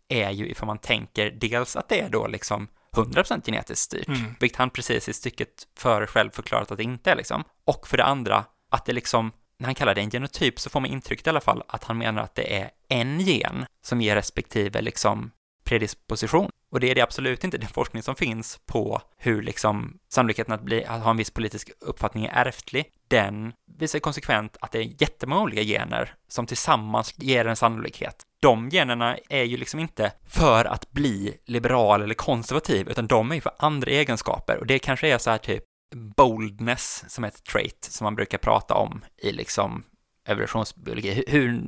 [0.10, 4.36] är ju ifall man tänker dels att det är då liksom 100% genetiskt styrt, Mm.
[4.40, 7.44] vilket han precis i stycket före själv förklarat att det inte är liksom.
[7.66, 10.80] Och för det andra, att det liksom, när han kallar det en genotyp så får
[10.80, 14.16] man intrycket i alla fall att han menar att det är en gen som ger
[14.16, 15.32] respektive liksom
[15.64, 16.50] predisposition.
[16.72, 20.62] Och det är det absolut inte den forskning som finns på hur liksom sannolikheten att,
[20.62, 25.02] bli, att ha en viss politisk uppfattning är ärftlig, den visar konsekvent att det är
[25.02, 28.24] jättemånga olika gener som tillsammans ger en sannolikhet.
[28.42, 33.36] De generna är ju liksom inte för att bli liberal eller konservativ, utan de är
[33.36, 35.64] ju för andra egenskaper och det kanske är så här typ
[35.96, 39.84] boldness som är ett trait som man brukar prata om i liksom
[40.28, 41.24] evolutionsbiologi.
[41.28, 41.64] Hur,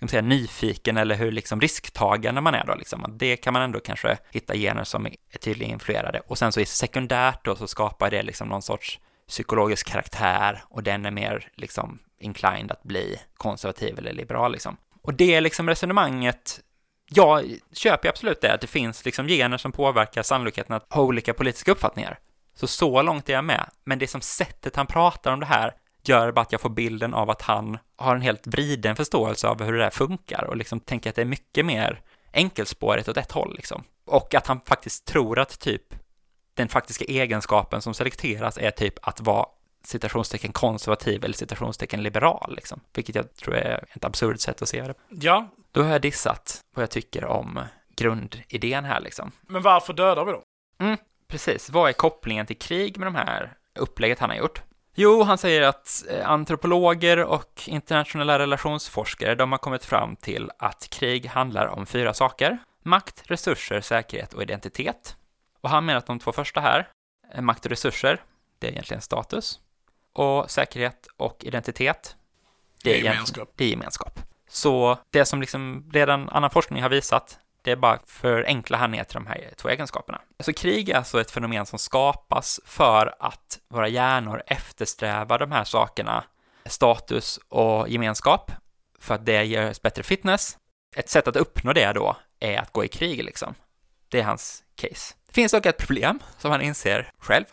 [0.00, 3.16] ska man säga, nyfiken eller hur liksom risktagande man är då liksom.
[3.18, 6.20] Det kan man ändå kanske hitta gener som är tydligt influerade.
[6.26, 10.82] Och sen så i sekundärt då så skapar det liksom någon sorts psykologisk karaktär och
[10.82, 14.76] den är mer liksom inclined att bli konservativ eller liberal liksom.
[15.02, 16.60] Och det är liksom resonemanget
[17.10, 21.34] jag köper absolut det, att det finns liksom gener som påverkar sannolikheten att ha olika
[21.34, 22.18] politiska uppfattningar.
[22.54, 23.70] Så så långt är jag med.
[23.84, 25.74] Men det som sättet han pratar om det här
[26.08, 29.62] gör bara att jag får bilden av att han har en helt vriden förståelse av
[29.62, 32.00] hur det där funkar och liksom tänker att det är mycket mer
[32.32, 33.84] enkelspårigt åt ett håll liksom.
[34.06, 35.94] Och att han faktiskt tror att typ
[36.54, 39.46] den faktiska egenskapen som selekteras är typ att vara
[39.84, 42.80] citationstecken konservativ eller citationstecken liberal, liksom.
[42.94, 44.94] Vilket jag tror är ett absurt sätt att se det.
[45.08, 47.60] Ja, Då har jag dissat vad jag tycker om
[47.96, 49.32] grundidén här, liksom.
[49.42, 50.42] men varför dödar vi då?
[51.28, 54.62] Precis, vad är kopplingen till krig med de här upplägget han har gjort?
[55.02, 60.88] Jo, han säger att eh, antropologer och internationella relationsforskare, de har kommit fram till att
[60.90, 62.58] krig handlar om fyra saker.
[62.82, 65.16] Makt, resurser, säkerhet och identitet.
[65.60, 66.88] Och han menar att de två första här,
[67.34, 68.22] eh, makt och resurser,
[68.58, 69.60] det är egentligen status.
[70.12, 72.16] Och säkerhet och identitet,
[72.82, 73.52] det är, Det är gemenskap.
[73.56, 74.20] Det är gemenskap.
[74.48, 78.88] Så det som liksom redan annan forskning har visat, det är bara för enkla här
[78.88, 80.20] ner till de här två egenskaperna.
[80.40, 85.64] Så krig är alltså ett fenomen som skapas för att våra hjärnor eftersträvar de här
[85.64, 86.24] sakerna,
[86.66, 88.52] status och gemenskap,
[88.98, 90.58] för att det ger oss bättre fitness.
[90.96, 93.54] Ett sätt att uppnå det då är att gå i krig liksom.
[94.08, 95.14] Det är hans case.
[95.26, 97.44] Det finns dock ett problem som han inser själv,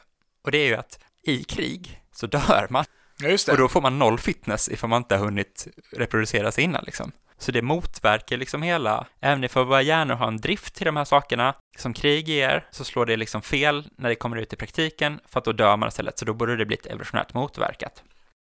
[0.44, 2.86] och det är ju att i krig så dör man.
[3.24, 3.38] Ja.
[3.52, 7.12] Och då får man noll fitness ifall man inte har hunnit reproducera sig innan liksom.
[7.38, 11.06] Så det motverkar liksom hela, även ifall våra hjärnor har en drift till de här
[11.06, 15.20] sakerna som krig ger, så slår det liksom fel när det kommer ut i praktiken,
[15.28, 18.04] för att då dör man istället, så då borde det bli evolutionärt motverkat.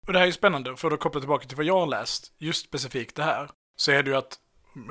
[0.06, 2.32] Och det här är ju spännande, för att koppla tillbaka till vad jag har läst,
[2.38, 4.38] just specifikt det här, så är det ju att,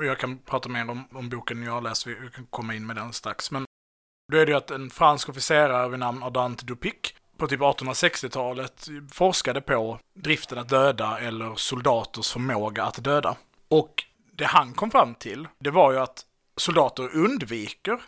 [0.00, 2.96] jag kan prata mer om, om boken jag har läst, vi kan komma in med
[2.96, 3.64] den strax, men
[4.32, 8.88] då är det ju att en fransk officerare vid namn Ardant Dupic på typ 1860-talet
[9.10, 13.36] forskade på driften att döda eller soldaters förmåga att döda.
[13.68, 16.26] Och det han kom fram till, det var ju att
[16.56, 18.00] soldater undviker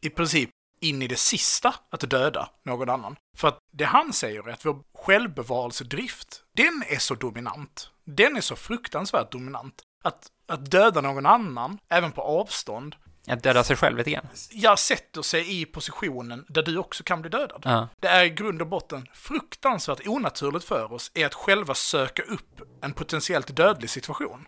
[0.00, 3.16] i princip in i det sista att döda någon annan.
[3.36, 7.90] För att det han säger är att vår självbevarelsedrift, den är så dominant.
[8.04, 9.82] Den är så fruktansvärt dominant.
[10.04, 14.26] Att, att döda någon annan, även på avstånd, att döda sig själv lite grann.
[14.50, 17.62] jag sätter sig i positionen där du också kan bli dödad.
[17.64, 17.88] Ja.
[18.00, 22.60] Det är i grund och botten fruktansvärt onaturligt för oss är att själva söka upp
[22.82, 24.46] en potentiellt dödlig situation.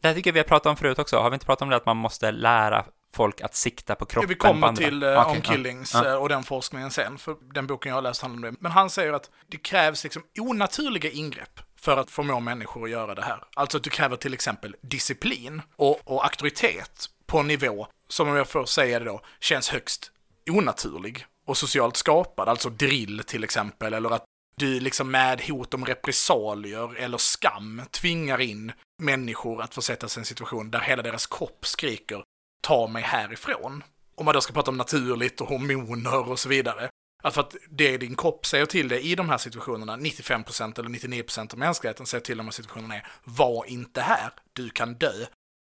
[0.00, 1.16] Det här tycker jag vi har pratat om förut också.
[1.16, 4.28] Har vi inte pratat om det att man måste lära folk att sikta på kroppen
[4.28, 5.50] Vi kommer till uh, Okej, On ja.
[5.52, 6.06] Killings Ja.
[6.06, 8.60] eh, och den forskningen sen, för den boken jag har läst handlar om det.
[8.60, 13.14] Men han säger att det krävs liksom onaturliga ingrepp för att förmå människor att göra
[13.14, 13.44] det här.
[13.56, 18.36] Alltså att du kräver till exempel disciplin och, och auktoritet på en nivå som, om
[18.36, 20.10] jag får säga det då, känns högst
[20.50, 22.48] onaturlig och socialt skapad.
[22.48, 24.24] Alltså drill till exempel, eller att
[24.56, 30.22] du liksom med hot om repressalier eller skam tvingar in människor att försätta sig i
[30.22, 32.22] en situation där hela deras kropp skriker
[32.60, 33.84] ta mig härifrån.
[34.14, 36.88] Om man då ska prata om naturligt och hormoner och så vidare.
[37.22, 40.88] Att för att det din kropp säger till dig i de här situationerna, 95% eller
[40.88, 45.26] 99% av mänskligheten säger till de här situationerna är var inte här, du kan dö.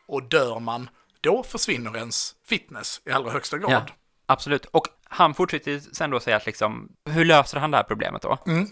[0.06, 0.88] Och dör man,
[1.24, 3.70] då försvinner ens fitness i allra högsta grad.
[3.72, 3.86] Ja.
[4.26, 4.64] Absolut.
[4.64, 8.38] Och han fortsätter sen då säga att liksom, hur löser han det här problemet då?
[8.46, 8.66] Mm.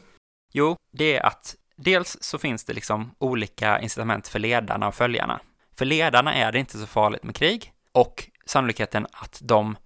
[0.53, 5.41] Jo, det är att dels så finns det liksom olika incitament för ledarna och följarna.
[5.77, 9.77] För ledarna är det inte så farligt med krig och sannolikheten att de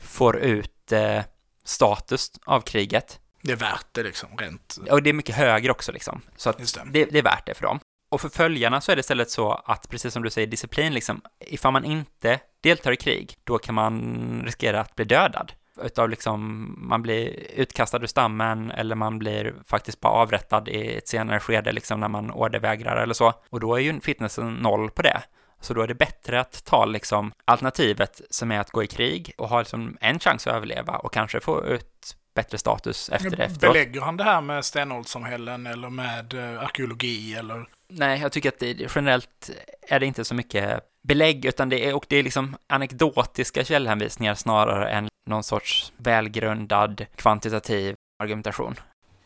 [0.00, 1.22] får ut eh,
[1.64, 4.78] status av kriget, Det är värt det liksom, rent.
[4.90, 6.22] och det är mycket högre också liksom.
[6.36, 6.82] Så att det.
[6.86, 7.80] det, det är värt det för dem.
[8.10, 11.20] Och för följarna så är det istället så att, precis som du säger, disciplin liksom,
[11.40, 15.52] ifall man inte deltar i krig, då kan man riskera att bli dödad.
[15.82, 21.08] Utav liksom, man blir utkastad ur stammen eller man blir faktiskt bara avrättad i ett
[21.08, 23.32] senare skede, liksom när man ordervägrar eller så.
[23.50, 25.22] Och då är ju fitnessen noll på det.
[25.60, 29.32] Så då är det bättre att ta liksom alternativet som är att gå i krig
[29.38, 33.44] och ha liksom en chans att överleva och kanske få ut bättre status efter det
[33.44, 33.74] efteråt.
[33.74, 37.68] Belägger han det här med stenålderssamhällen eller med eh, arkeologi eller?
[37.92, 39.50] Nej, jag tycker att det, generellt
[39.82, 44.34] är det inte så mycket belägg, utan det är, och det är liksom anekdotiska källhänvisningar
[44.34, 48.74] snarare än någon sorts välgrundad kvantitativ argumentation.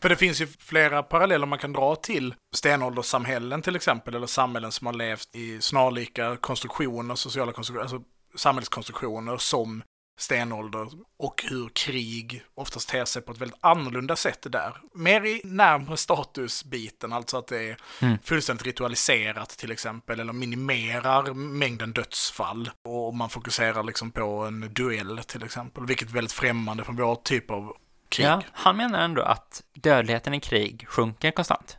[0.01, 4.71] För det finns ju flera paralleller man kan dra till stenålderssamhällen till exempel, eller samhällen
[4.71, 8.01] som har levt i snarlika konstruktioner, sociala konstruktioner, alltså
[8.35, 9.83] samhällskonstruktioner som
[10.17, 10.87] stenålder
[11.19, 14.77] och hur krig oftast ter sig på ett väldigt annorlunda sätt där.
[14.93, 18.17] Mer i närmare statusbiten, alltså att det är Mm.
[18.23, 22.69] fullständigt ritualiserat till exempel, eller minimerar mängden dödsfall.
[22.85, 27.15] Och man fokuserar liksom på en duell till exempel, vilket är väldigt främmande från vår
[27.15, 27.77] typ av
[28.09, 28.25] krig.
[28.25, 31.77] Ja, han menar ändå att dödligheten i krig sjunker konstant.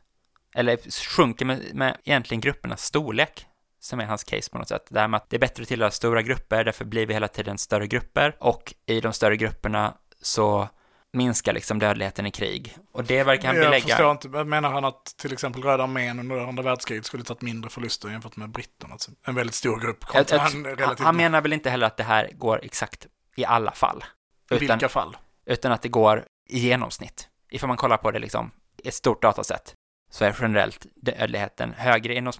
[0.56, 0.78] eller
[1.16, 3.46] sjunker med, med egentligen gruppernas storlek
[3.84, 4.86] som är hans case på något sätt.
[4.90, 7.28] Det här med att det är bättre att tillhöra stora grupper, därför blir vi hela
[7.28, 10.68] tiden större grupper och i de större grupperna så
[11.12, 12.76] minskar liksom dödligheten i krig.
[12.92, 13.86] Och det verkar han Jag belägga.
[13.86, 14.28] förstår inte.
[14.28, 18.36] Menar han att till exempel Röda armén under andra världskriget skulle tagit mindre förluster jämfört
[18.36, 18.92] med britterna?
[18.92, 21.04] Alltså en väldigt stor grupp Jag, kontra jag, han, relativt...
[21.04, 24.04] han menar väl inte heller att det här går exakt i alla fall.
[24.50, 25.16] I Utan, vilka fall?
[25.46, 27.28] utan att det går i genomsnitt.
[27.50, 28.50] Ifall man kollar på det liksom
[28.82, 29.74] i ett stort datasätt
[30.10, 32.32] så är generellt dödligheten högre i de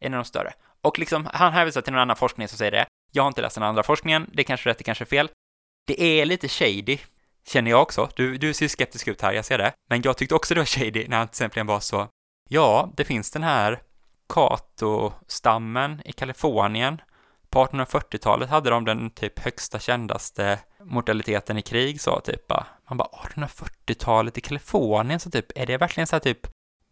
[0.00, 0.52] en av de större.
[0.82, 2.86] Och liksom, han hänvisar till någon annan forskning som säger det.
[3.12, 5.06] Jag har inte läst den andra forskningen, det är kanske är rätt, det kanske är
[5.06, 5.30] fel.
[5.86, 6.98] Det är lite shady,
[7.46, 8.08] känner jag också.
[8.16, 9.72] Du, du ser skeptisk ut här, jag ser det.
[9.90, 12.08] Men jag tyckte också det var shady när han till exempel var så,
[12.48, 13.82] ja, det finns den här
[14.28, 17.00] Kato-stammen i Kalifornien.
[17.50, 22.50] På 1840-talet hade de den typ högsta kändaste mortaliteten i krig, så typ.
[22.88, 26.46] Man bara, 1840-talet i Kalifornien, så typ, är det verkligen så här typ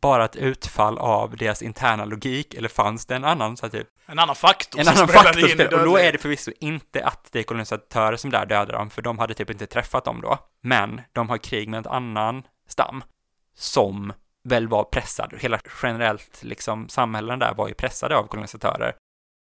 [0.06, 3.88] bara ett utfall av deras interna logik, eller fanns det en annan så här, typ
[4.06, 6.18] En annan faktor en som annan spelade faktor in i spelar, och då är det
[6.18, 9.66] förvisso inte att det är kolonisatörer som där dödar dem, för de hade typ inte
[9.66, 10.38] träffat dem då.
[10.60, 13.04] Men de har krig med en annan stam
[13.56, 14.12] som
[14.44, 15.34] väl var pressad.
[15.38, 18.94] Hela generellt liksom samhällen där var ju pressade av kolonisatörer.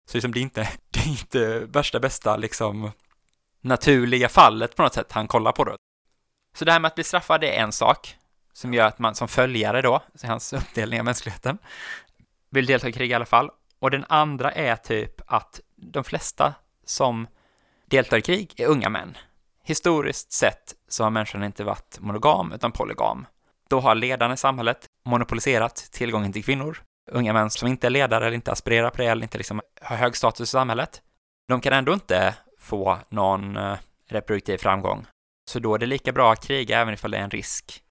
[0.08, 2.90] Så liksom det är inte, det är inte värsta bästa liksom
[3.60, 5.76] naturliga fallet på något sätt han kollar på då.
[6.56, 8.16] Så det här med att bli straffad är en sak
[8.60, 11.58] som gör att man som följare då, så hans uppdelning av mänskligheten,
[12.50, 13.50] vill delta i krig i alla fall.
[13.78, 17.26] Och den andra är typ att de flesta som
[17.86, 19.16] deltar i krig är unga män.
[19.64, 23.26] Historiskt sett så har människan inte varit monogam utan polygam.
[23.68, 26.82] Då har ledarna i samhället monopoliserat tillgången till kvinnor.
[27.10, 29.96] Unga män som inte är ledare eller inte aspirerar på det eller inte liksom har
[29.96, 31.02] hög status i samhället.
[31.48, 35.06] De kan ändå inte få någon eh, reproduktiv framgång.
[35.50, 37.82] Så då är det lika bra att kriga även ifall det är en risk.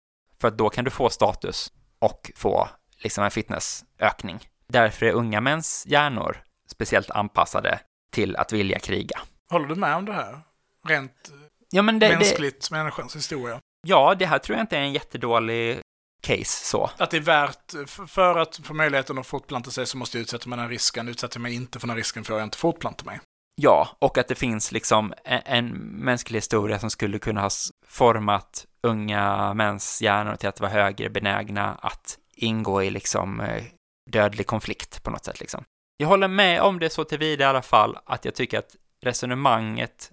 [0.41, 2.69] För att då kan du få status och få
[3.03, 4.39] liksom en fitnessökning.
[4.67, 7.79] Därför är unga mäns hjärnor speciellt anpassade
[8.11, 9.19] till att vilja kriga.
[9.51, 10.39] Håller du med om det här?
[10.87, 11.31] Rent
[11.71, 13.59] Ja, men det, det, mänskligt, människans historia.
[13.87, 15.79] ja, det här tror jag inte är en jättedålig
[16.21, 16.89] case så.
[16.97, 17.73] Att det är värt,
[18.07, 21.07] för att få möjligheten att fortplanta sig så måste jag utsätta mig den risken.
[21.07, 23.19] Utsätter jag mig inte för den risken får jag inte fortplanta mig.
[23.61, 27.49] Ja, och att det finns liksom en, en mänsklig historia som skulle kunna ha
[27.87, 33.63] format unga mäns hjärnor till att vara högre benägna att ingå i liksom eh,
[34.11, 35.63] dödlig konflikt på något sätt liksom.
[35.97, 40.11] Jag håller med om det så tillvida i alla fall att jag tycker att resonemanget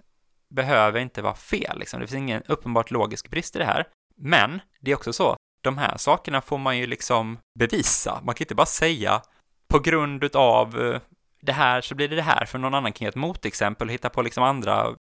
[0.55, 1.99] behöver inte vara fel liksom.
[1.99, 3.87] Det finns ingen uppenbart logisk brist i det här.
[4.15, 8.21] Men det är också så, de här sakerna får man ju liksom bevisa.
[8.23, 9.21] Man kan inte bara säga
[9.67, 11.01] på grund av eh,
[11.47, 13.93] det här så blir det det här, för någon annan kan ge ett motexempel och
[13.93, 14.95] hitta på liksom andra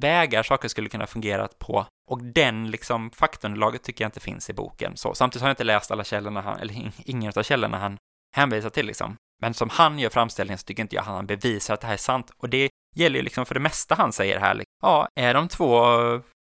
[0.00, 1.86] vägar saker skulle kunna fungera på.
[2.10, 4.96] Och den liksom faktunderlaget tycker jag inte finns i boken.
[4.96, 7.98] Så, samtidigt har jag inte läst alla källorna han, eller ingen av källorna han
[8.36, 9.16] hänvisar till liksom.
[9.42, 11.98] Men som han gör framställningen så tycker inte jag han bevisar att det här är
[11.98, 12.30] sant.
[12.36, 14.62] Och det gäller ju liksom för det mesta han säger här.
[14.82, 15.86] Ja, är de två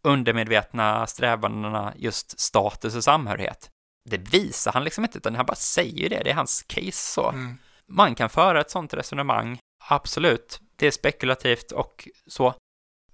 [0.03, 3.71] undermedvetna strävandena just status och samhörighet?
[4.11, 6.21] Det visar han liksom inte, utan han bara säger ju det.
[6.25, 7.29] Det är hans case så.
[7.29, 7.59] Mm.
[7.89, 10.61] Man kan föra ett sånt resonemang, absolut.
[10.77, 12.55] Det är spekulativt och så.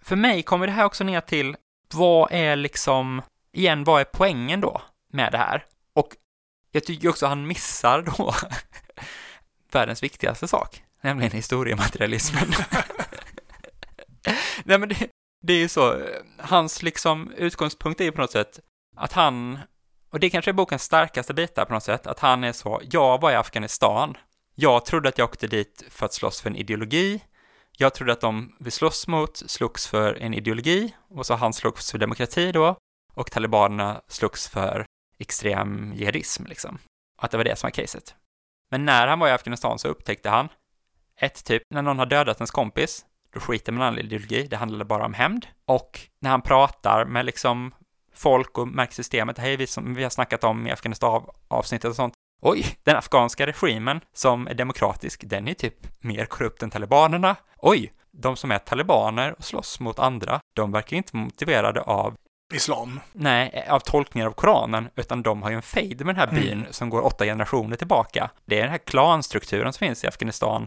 [0.00, 1.56] För mig kommer det här också ner till
[1.94, 4.82] vad är liksom, igen, vad är poängen då
[5.12, 5.64] med det här?
[5.92, 6.16] Och
[6.70, 8.34] jag tycker också han missar då
[9.72, 12.48] världens viktigaste sak, nämligen historiematerialismen.
[14.64, 15.08] Nej men det,
[15.42, 16.02] det är ju så,
[16.38, 18.60] hans liksom utgångspunkt är ju på något sätt
[18.96, 19.58] att han,
[20.10, 23.20] och det kanske är bokens starkaste bitar på något sätt, att han är så, jag
[23.20, 24.16] var i Afghanistan,
[24.62, 27.22] jag trodde att jag åkte dit för att slåss för en ideologi,
[27.76, 31.90] jag trodde att de vi slåss mot slogs för en ideologi, och så han slogs
[31.90, 32.76] för demokrati då,
[33.14, 34.84] och talibanerna slogs för
[35.18, 36.78] extrem jihadism liksom.
[37.18, 38.14] Att det var det som var caset.
[38.70, 40.48] Men när han var i Afghanistan så upptäckte han
[41.16, 44.84] ett typ, när någon har dödat ens kompis, då skiter man i ideologi, det handlade
[44.84, 45.46] bara om hämnd.
[45.64, 47.74] Och när han pratar med liksom
[48.14, 52.14] folk och märker systemet, hej, vi som vi har snackat om i Afghanistan-avsnittet och sånt,
[52.42, 57.36] oj, den afghanska regimen som är demokratisk, den är typ mer korrupt än talibanerna.
[57.58, 62.14] Oj, de som är talibaner och slåss mot andra, de verkar inte motiverade av
[62.54, 63.00] Islam.
[63.12, 66.58] Nej, av tolkningar av Koranen, utan de har ju en fejd med den här byn
[66.58, 66.72] Mm.
[66.72, 68.30] som går åtta generationer tillbaka.
[68.44, 70.66] Det är den här klanstrukturen som finns i Afghanistan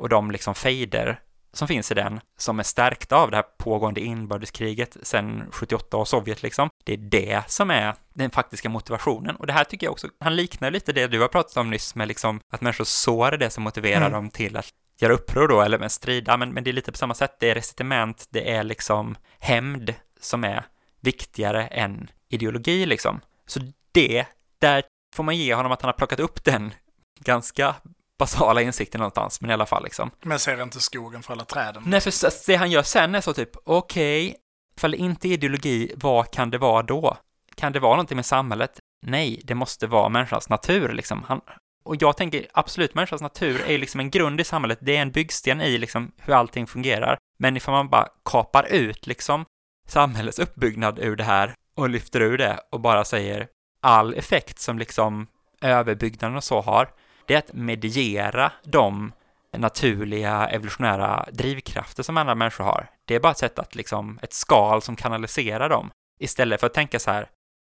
[0.00, 1.20] och de liksom fejder
[1.52, 6.08] som finns i den, som är stärkta av det här pågående inbördeskriget sedan 78 och
[6.08, 6.68] Sovjet liksom.
[6.84, 9.36] Det är det som är den faktiska motivationen.
[9.36, 11.94] Och det här tycker jag också, han liknar lite det du har pratat om nyss
[11.94, 14.12] med liksom att människor sår det som motiverar Mm.
[14.12, 14.68] dem till att
[14.98, 17.50] göra uppror då, eller med strida, men, men det är lite på samma sätt, det
[17.50, 20.64] är recitament, det är liksom hämnd som är
[21.00, 23.20] viktigare än ideologi liksom.
[23.46, 23.60] Så
[23.92, 24.26] det,
[24.58, 24.82] där
[25.14, 26.74] får man ge honom att han har plockat upp den
[27.20, 27.74] ganska
[28.18, 30.10] basala insikten någonstans, men i alla fall liksom.
[30.22, 31.82] Men ser inte skogen för alla träden.
[31.86, 34.38] Nej, för det han gör sen är så typ, okej, okay,
[34.76, 37.16] ifall det inte är ideologi, vad kan det vara då?
[37.54, 38.78] Kan det vara någonting med samhället?
[39.06, 41.22] Nej, det måste vara människans natur liksom.
[41.28, 41.40] Han,
[41.84, 45.10] och jag tänker absolut, människans natur är liksom en grund i samhället, det är en
[45.10, 47.18] byggsten i liksom hur allting fungerar.
[47.38, 49.44] Men ifall man bara kapar ut liksom
[49.88, 53.48] samhällets uppbyggnad ur det här och lyfter ur det och bara säger
[53.80, 55.26] all effekt som liksom
[55.60, 56.88] överbyggnaden och så har,
[57.26, 59.12] det är att mediera de
[59.56, 62.90] naturliga evolutionära drivkrafter som andra människor har.
[63.04, 65.90] Det är bara ett sätt att liksom, ett skal som kanaliserar dem.
[66.20, 67.28] Istället för att tänka så här,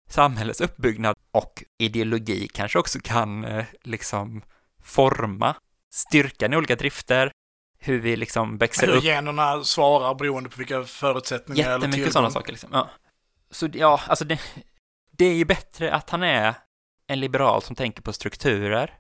[0.10, 4.42] samhällets uppbyggnad och ideologi kanske också kan eh, liksom
[4.84, 5.56] forma
[5.94, 7.32] styrkan i olika drifter,
[7.78, 9.04] hur vi liksom växer hur upp.
[9.04, 12.70] Hur generna svarar beroende på vilka förutsättningar eller Jättemycket sådana saker liksom.
[12.74, 12.90] Ja.
[13.52, 14.40] Så ja, alltså det,
[15.12, 16.54] det är ju bättre att han är
[17.08, 18.98] en liberal som tänker på strukturer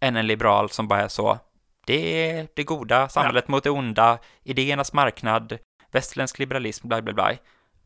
[0.00, 1.38] än en liberal som bara är så,
[1.86, 3.52] det är det goda, samhället ja.
[3.52, 5.58] mot det onda, idéernas marknad,
[5.92, 7.32] västerländsk liberalism, bla bla bla.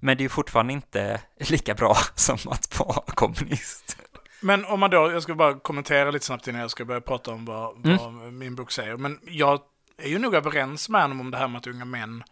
[0.01, 1.20] Men det är ju fortfarande inte
[1.51, 3.96] lika bra som att vara kommunist.
[4.40, 7.30] Men om man då, jag ska bara kommentera lite snabbt innan jag ska börja prata
[7.30, 7.96] om vad, mm.
[7.99, 8.96] vad min bok säger.
[8.96, 9.61] Men jag
[10.03, 12.24] är ju nog överens med honom om det här med att unga män,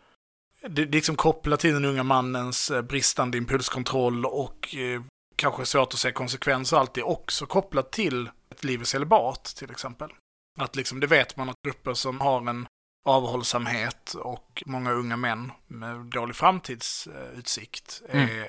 [0.68, 5.02] det liksom kopplat till den unga mannens eh, bristande impulskontroll och eh,
[5.36, 10.10] kanske svårt att se konsekvenser alltid, också kopplat till ett liv i celibat till exempel.
[10.56, 12.68] Att liksom, det vet man att grupper som har en
[13.04, 18.28] avhållsamhet och många unga män med dålig framtidsutsikt mm.
[18.28, 18.48] är,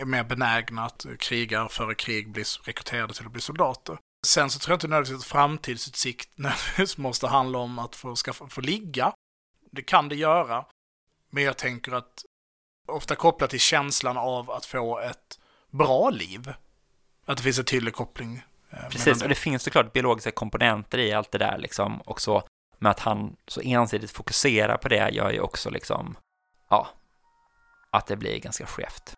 [0.00, 3.98] är mer benägna att kriga före krig bli rekryterade till att bli soldater.
[4.26, 8.48] Sen så tror jag inte nödvändigtvis att framtidsutsikt nödvändigtvis måste handla om att få, skaffa,
[8.48, 9.12] få ligga.
[9.70, 10.64] Det kan det göra.
[11.30, 12.24] Men jag tänker att
[12.88, 15.38] ofta kopplat till känslan av att få ett
[15.70, 16.52] bra liv.
[17.26, 18.42] Att det finns en tydlig koppling.
[18.72, 22.00] Eh, Precis, och det finns såklart biologiska komponenter i allt det där liksom.
[22.00, 22.42] Och så
[22.78, 26.16] med att han så ensidigt fokuserar på det gör ju också liksom,
[26.70, 26.88] ja,
[27.90, 29.14] att det blir ganska skevt.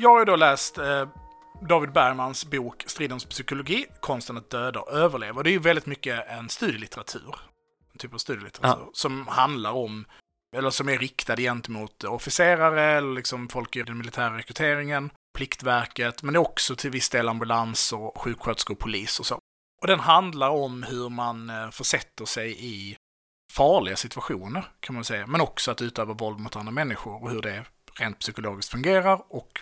[0.00, 1.08] Jag har ju då läst eh,
[1.68, 5.42] David Bergmans bok Stridens psykologi, konsten att döda och överleva.
[5.42, 7.34] Det är ju väldigt mycket en studielitteratur.
[7.92, 8.84] En typ av studielitteratur.
[8.84, 8.90] Ja.
[8.92, 10.04] Som handlar om,
[10.56, 16.36] eller som är riktad gentemot officerare, eller liksom folk i den militära rekryteringen, Pliktverket, men
[16.36, 19.38] också till viss del ambulans och sjuksköterskor och polis och så.
[19.80, 22.96] Och den handlar om hur man eh, försätter sig i
[23.52, 25.26] farliga situationer, kan man säga.
[25.26, 27.64] Men också att utöva våld mot andra människor och hur det
[27.98, 29.60] rent psykologiskt fungerar och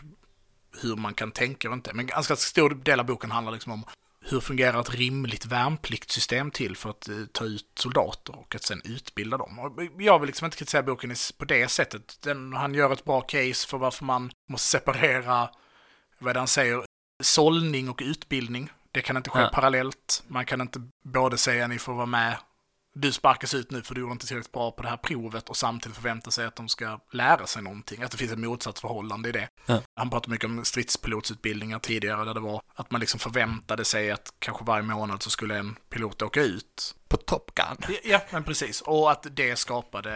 [0.83, 1.93] hur man kan tänka och inte.
[1.95, 3.85] Men ganska stor del av boken handlar liksom om
[4.21, 8.83] hur fungerar ett rimligt värnpliktssystem till för att eh, ta ut soldater och att sen
[8.85, 9.59] utbilda dem.
[9.59, 12.19] Och jag vill liksom inte kritisera boken på det sättet.
[12.23, 15.51] Den, han gör ett bra case för varför man måste separera,
[16.19, 16.85] vad han säger,
[17.23, 18.71] sållning och utbildning.
[18.93, 19.51] Det kan inte ske ja.
[19.53, 20.23] parallellt.
[20.27, 22.37] Man kan inte både säga ni får vara med
[22.99, 25.57] du sparkas ut nu för du gjorde inte tillräckligt bra på det här provet och
[25.57, 28.03] samtidigt förvänta sig att de ska lära sig någonting.
[28.03, 29.49] Att det finns ett motsatsförhållande i det.
[29.67, 29.83] Ja.
[29.97, 34.35] Han pratade mycket om stridspilotsutbildningar tidigare där det var att man liksom förväntade sig att
[34.39, 36.95] kanske varje månad så skulle en pilot åka ut.
[37.09, 37.97] På Top Gun?
[38.05, 38.81] Ja, men precis.
[38.81, 40.13] Och att det skapade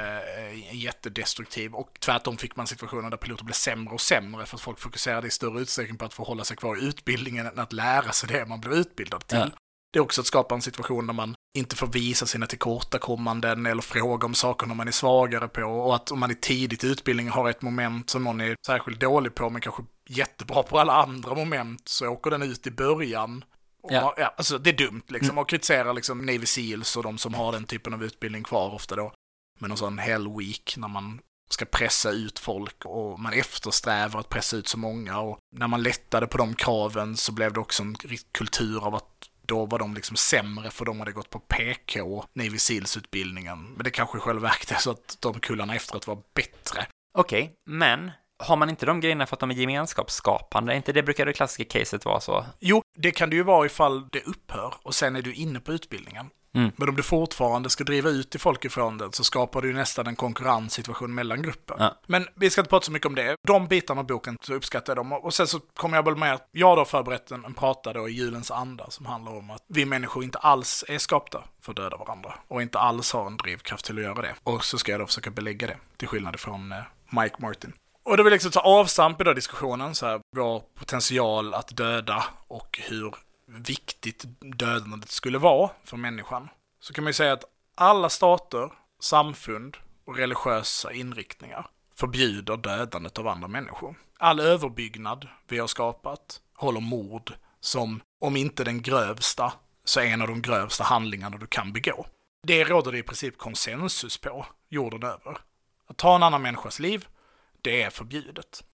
[0.71, 4.61] en jättedestruktiv och tvärtom fick man situationer där piloter blev sämre och sämre för att
[4.61, 7.73] folk fokuserade i större utsträckning på att få hålla sig kvar i utbildningen än att
[7.73, 9.39] lära sig det man blev utbildad till.
[9.39, 9.51] Ja.
[9.93, 13.83] Det är också att skapa en situation där man inte får visa sina tillkortakommanden eller
[13.83, 15.63] fråga om saker när man är svagare på.
[15.63, 19.35] Och att om man i tidigt utbildning har ett moment som någon är särskilt dålig
[19.35, 23.45] på men kanske jättebra på alla andra moment så åker den ut i början.
[23.89, 24.15] Ja.
[24.17, 25.31] ja alltså det är dumt liksom.
[25.31, 25.39] Mm.
[25.39, 28.97] Och kritisera liksom Navy Seals och de som har den typen av utbildning kvar ofta
[28.97, 29.13] då.
[29.59, 31.21] Med någon sån hell week när man
[31.51, 35.83] ska pressa ut folk och man eftersträvar att pressa ut så många och när man
[35.83, 37.97] lättade på de kraven så blev det också en
[38.33, 42.59] kultur av att då var de liksom sämre för de hade gått på PK, Navy
[42.59, 43.73] Seals-utbildningen.
[43.75, 46.87] Men det kanske i själva verket är så att de kullarna efteråt var bättre.
[47.19, 48.11] Okej, okay, men
[48.41, 50.73] har man inte de grejerna för att de är gemenskapsskapande?
[50.73, 52.45] Är inte det brukar det klassiska caset vara så?
[52.59, 55.73] Jo, det kan det ju vara ifall det upphör och sen är du inne på
[55.73, 56.27] utbildningen.
[56.55, 56.71] Mm.
[56.77, 59.75] Men om du fortfarande ska driva ut till folk ifrån den så skapar du ju
[59.75, 61.77] nästan en konkurrenssituation mellan grupper.
[61.79, 61.97] Ja.
[62.07, 63.37] Men vi ska inte prata så mycket om det.
[63.47, 65.13] De bitarna av boken så uppskattar jag dem.
[65.13, 67.93] Och sen så kommer jag väl med att jag har då förberett en, en prata
[67.93, 71.73] då i julens anda som handlar om att vi människor inte alls är skapta för
[71.73, 72.35] att döda varandra.
[72.49, 74.35] Och inte alls har en drivkraft till att göra det.
[74.43, 76.79] Och så ska jag då försöka belägga det, till skillnad från eh,
[77.11, 77.73] Mike Martin.
[78.03, 81.77] Och då vill jag liksom ta avstamp i den diskussionen, så här, vår potential att
[81.77, 83.15] döda och hur
[83.47, 86.49] viktigt dödandet skulle vara för människan.
[86.81, 87.45] Så kan man ju säga att
[87.75, 93.95] alla stater, samfund och religiösa inriktningar förbjuder dödandet av andra människor.
[94.19, 99.53] All överbyggnad vi har skapat håller mord som, om inte den grövsta,
[99.85, 102.07] så är en av de grövsta handlingarna du kan begå.
[102.43, 105.39] Det råder det i princip konsensus på, jorden över.
[105.89, 107.09] Att ta en annan människas liv,
[107.63, 108.65] det är förbjudet.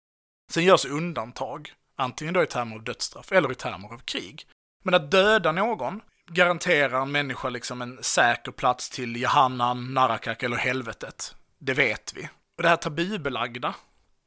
[0.50, 4.46] Sen görs undantag, antingen då i termer av dödsstraff eller i termer av krig.
[4.82, 10.56] Men att döda någon garanterar en människa liksom en säker plats till Jahannan, Narakak eller
[10.56, 11.34] helvetet.
[11.58, 12.28] Det vet vi.
[12.56, 13.74] Och det här tabubelagda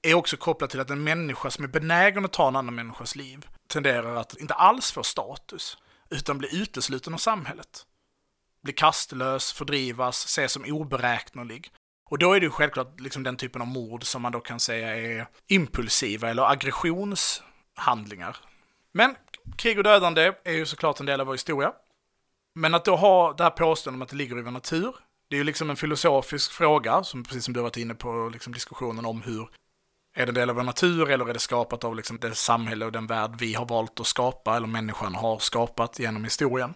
[0.01, 3.15] är också kopplat till att en människa som är benägen att ta en annan människas
[3.15, 5.77] liv tenderar att inte alls få status,
[6.09, 7.85] utan bli utesluten av samhället.
[8.63, 11.71] Bli kastlös, fördrivas, ses som oberäknelig.
[12.09, 14.59] Och då är det ju självklart liksom den typen av mord som man då kan
[14.59, 18.37] säga är impulsiva eller aggressionshandlingar.
[18.91, 19.15] Men
[19.57, 21.73] krig och dödande är ju såklart en del av vår historia.
[22.55, 24.95] Men att då ha det här påståendet om att det ligger i vår natur,
[25.29, 28.53] det är ju liksom en filosofisk fråga, som precis som du varit inne på liksom
[28.53, 29.49] diskussionen om hur
[30.15, 32.85] är det en del av vår natur eller är det skapat av liksom det samhälle
[32.85, 36.73] och den värld vi har valt att skapa eller människan har skapat genom historien?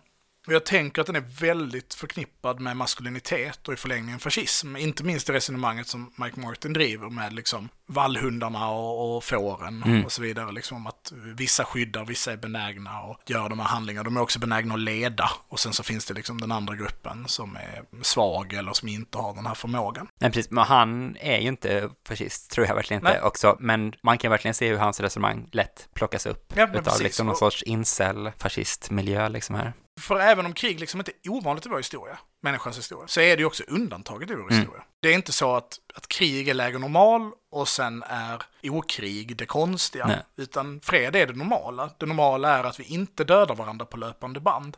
[0.47, 4.75] Och jag tänker att den är väldigt förknippad med maskulinitet och i förlängningen fascism.
[4.75, 10.05] Inte minst det resonemanget som Mike Martin driver med liksom vallhundarna och, och fåren mm.
[10.05, 10.51] och så vidare.
[10.51, 14.03] Liksom att vissa skyddar, vissa är benägna att göra de här handlingarna.
[14.03, 15.29] De är också benägna att leda.
[15.49, 19.17] Och sen så finns det liksom den andra gruppen som är svag eller som inte
[19.17, 20.07] har den här förmågan.
[20.19, 20.51] Nej, precis.
[20.51, 23.21] Men han är ju inte fascist, tror jag verkligen inte Nej.
[23.21, 23.57] också.
[23.59, 27.35] Men man kan verkligen se hur hans resonemang lätt plockas upp ja, utav liksom någon
[27.35, 29.73] sorts incel fascistmiljö liksom här.
[29.99, 33.37] För även om krig liksom inte är ovanligt i vår historia, människans historia, så är
[33.37, 34.55] det ju också undantaget i vår mm.
[34.55, 34.83] historia.
[34.99, 39.45] Det är inte så att, att krig är läge normal och sen är okrig det
[39.45, 40.19] konstiga, Nej.
[40.35, 41.89] utan fred är det normala.
[41.97, 44.77] Det normala är att vi inte dödar varandra på löpande band.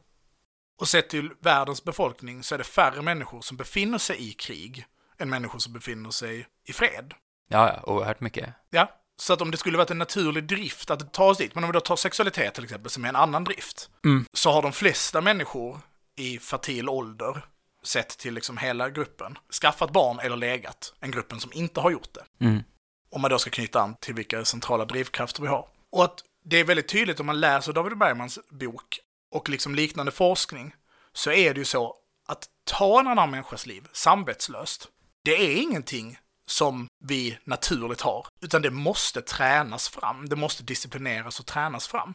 [0.82, 4.86] Och sett till världens befolkning så är det färre människor som befinner sig i krig
[5.18, 7.13] än människor som befinner sig i fred.
[7.47, 8.53] Ja, ja, oerhört mycket.
[8.70, 11.63] Ja, så att om det skulle varit en naturlig drift att ta oss dit, men
[11.63, 14.26] om vi då tar sexualitet till exempel, som är en annan drift, mm.
[14.34, 15.80] så har de flesta människor
[16.16, 17.45] i fertil ålder,
[17.84, 22.13] sett till liksom hela gruppen, skaffat barn eller legat, en gruppen som inte har gjort
[22.13, 22.45] det.
[22.45, 22.63] Mm.
[23.09, 25.68] Om man då ska knyta an till vilka centrala drivkrafter vi har.
[25.91, 28.99] Och att det är väldigt tydligt om man läser David Bergmans bok
[29.32, 30.74] och liksom liknande forskning,
[31.13, 31.95] så är det ju så
[32.28, 34.88] att ta en annan människas liv samvetslöst,
[35.24, 40.30] det är ingenting som vi naturligt har, utan det måste tränas fram.
[40.30, 42.14] Det måste disciplineras och tränas fram.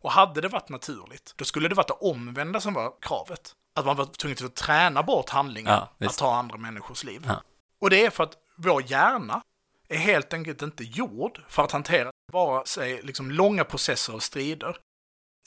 [0.00, 3.52] Och hade det varit naturligt, då skulle det varit det omvända som var kravet.
[3.74, 7.24] Att man var tvungen att träna bort handlingen ja, att ta andra människors liv.
[7.26, 7.42] Ja.
[7.80, 9.42] Och det är för att vår hjärna
[9.88, 14.76] är helt enkelt inte gjord för att hantera vare sig liksom långa processer av strider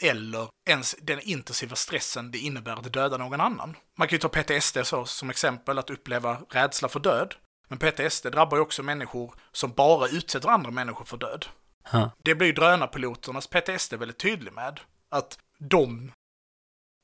[0.04, 3.78] eller ens den intensiva stressen det innebär att döda någon annan.
[3.98, 7.36] Man kan ju ta PTSD så, som exempel, att uppleva rädsla för död.
[7.68, 11.45] Men PTSD drabbar ju också människor som bara utsätter andra människor för död.
[11.91, 12.07] Huh.
[12.24, 14.80] Det blir ju drönarpiloternas PTSD väldigt tydlig med.
[15.09, 16.11] Att de,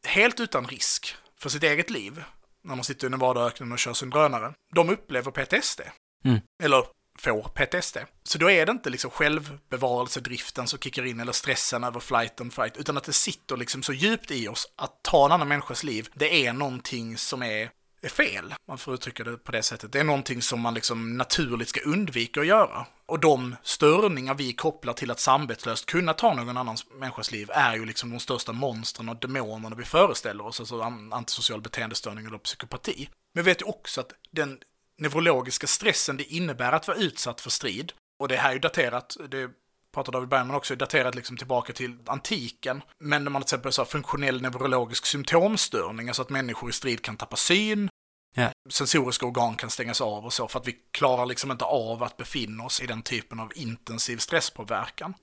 [0.07, 2.23] helt utan risk för sitt eget liv,
[2.63, 5.81] när de sitter i Nevadaöknen och kör sin drönare, de upplever PTSD.
[6.23, 6.39] Mm.
[6.63, 6.85] Eller
[7.17, 7.97] får PTSD.
[8.23, 12.53] Så då är det inte liksom självbevarelsedriften som kickar in eller stressen över flight and
[12.53, 15.83] fight, utan att det sitter liksom så djupt i oss att ta en annan människas
[15.83, 17.69] liv, det är någonting som är
[18.01, 18.53] är fel.
[18.67, 19.91] Man får uttrycka det på det sättet.
[19.91, 22.85] Det är någonting som man liksom naturligt ska undvika att göra.
[23.05, 27.75] Och de störningar vi kopplar till att samvetslöst kunna ta någon annans människas liv är
[27.75, 30.81] ju liksom de största monstren och demonerna vi föreställer oss, alltså
[31.11, 33.09] antisocial beteendestörning eller psykopati.
[33.33, 34.59] Men vi vet ju också att den
[34.97, 39.17] neurologiska stressen det innebär att vara utsatt för strid, och det här är ju daterat,
[39.29, 39.49] det
[39.93, 42.81] pratar David Bergman också, daterat liksom tillbaka till antiken.
[42.99, 47.17] Men när man till exempel sa funktionell neurologisk symptomstörning, alltså att människor i strid kan
[47.17, 47.89] tappa syn,
[48.35, 48.51] ja.
[48.69, 52.17] sensoriska organ kan stängas av och så, för att vi klarar liksom inte av att
[52.17, 55.13] befinna oss i den typen av intensiv stresspåverkan.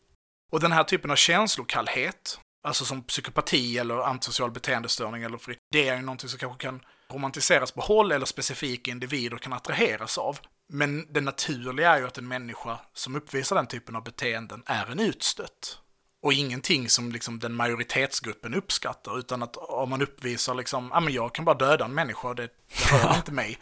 [0.53, 5.89] Och den här typen av känslokallhet, alltså som psykopati eller antisocial beteendestörning eller fri, det
[5.89, 10.39] är ju någonting som kanske kan romantiseras på håll eller specifika individer kan attraheras av.
[10.69, 14.87] Men det naturliga är ju att en människa som uppvisar den typen av beteenden är
[14.87, 15.79] en utstött.
[16.23, 21.13] Och ingenting som liksom den majoritetsgruppen uppskattar, utan att om man uppvisar liksom, ja men
[21.13, 22.49] jag kan bara döda en människa, det,
[22.93, 23.59] rör inte mig.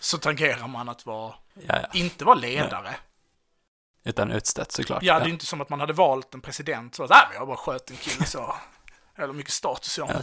[0.00, 1.88] Så tangerar man att vara, ja, ja.
[1.92, 2.82] inte vara ledare.
[2.82, 2.98] Nej.
[4.04, 5.02] Utan utstött såklart.
[5.02, 7.46] Ja, det är inte som att man hade valt en president så att, nej jag
[7.46, 8.54] bara sköt en kille så.
[9.16, 10.14] Eller mycket status jag har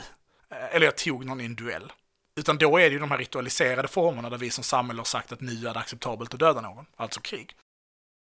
[0.50, 0.56] ja.
[0.56, 1.92] Eller jag tog någon i en duell.
[2.38, 5.32] Utan då är det ju de här ritualiserade formerna där vi som samhälle har sagt
[5.32, 7.56] att nu är det acceptabelt att döda någon, alltså krig.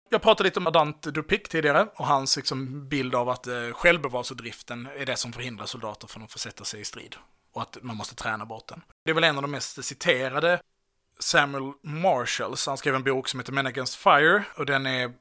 [0.09, 4.89] Jag pratade lite om Adant Dupik tidigare och hans liksom, bild av att eh, självbevarelsedriften
[4.97, 7.17] är det som förhindrar soldater från att försätta sig i strid.
[7.53, 8.83] Och att man måste träna bort den.
[9.05, 10.61] Det är väl en av de mest citerade
[11.19, 12.67] Samuel Marshalls.
[12.67, 15.13] Han skrev en bok som heter Men Against Fire och den är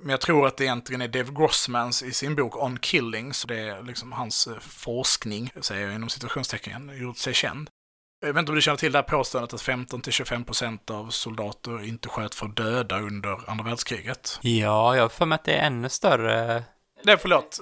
[0.00, 3.46] men jag tror att det egentligen är Dave Grossmans i sin bok On Killing, så
[3.46, 7.70] det är liksom hans eh, forskning, säger jag inom situationstecken, gjort sig känd.
[8.20, 12.08] Jag vet inte om du känner till det här påståendet att 15-25% av soldater inte
[12.08, 14.38] sköt för döda under andra världskriget.
[14.42, 16.64] Ja, jag har för mig att det är ännu större.
[17.04, 17.60] Nej, förlåt.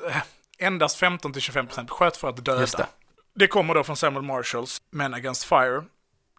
[0.59, 2.61] Endast 15-25% sköt för att döda.
[2.61, 2.86] Just det.
[3.34, 5.84] det kommer då från Samuel Marshalls Men Against Fire.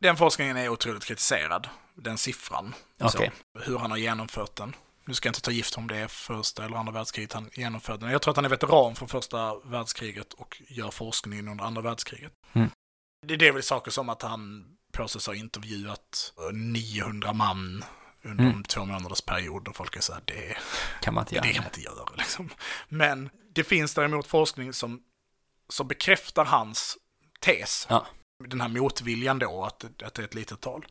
[0.02, 2.76] Den forskningen är otroligt kritiserad, den siffran.
[3.02, 3.32] Okej.
[3.54, 4.76] Så, hur han har genomfört den.
[5.06, 8.00] Nu ska jag inte ta gift om det är första eller andra världskriget han genomförde
[8.00, 8.12] den.
[8.12, 12.32] Jag tror att han är veteran från första världskriget och gör forskning under andra världskriget.
[12.54, 12.70] Mm.
[13.28, 17.84] Det, är väl saker som att han påstås ha intervjuat 900 man
[18.24, 18.56] under Mm.
[18.58, 20.58] en två månaders period och folk är så här, det,
[21.02, 21.46] Kan man inte göra.
[21.48, 22.10] det kan man inte göra.
[22.18, 22.50] Liksom.
[22.90, 25.02] Men det finns däremot forskning som,
[25.70, 26.98] som bekräftar hans
[27.40, 27.88] tes.
[27.90, 28.08] Ja.
[28.48, 30.86] Den här motviljan då, att, att det är ett litet tal.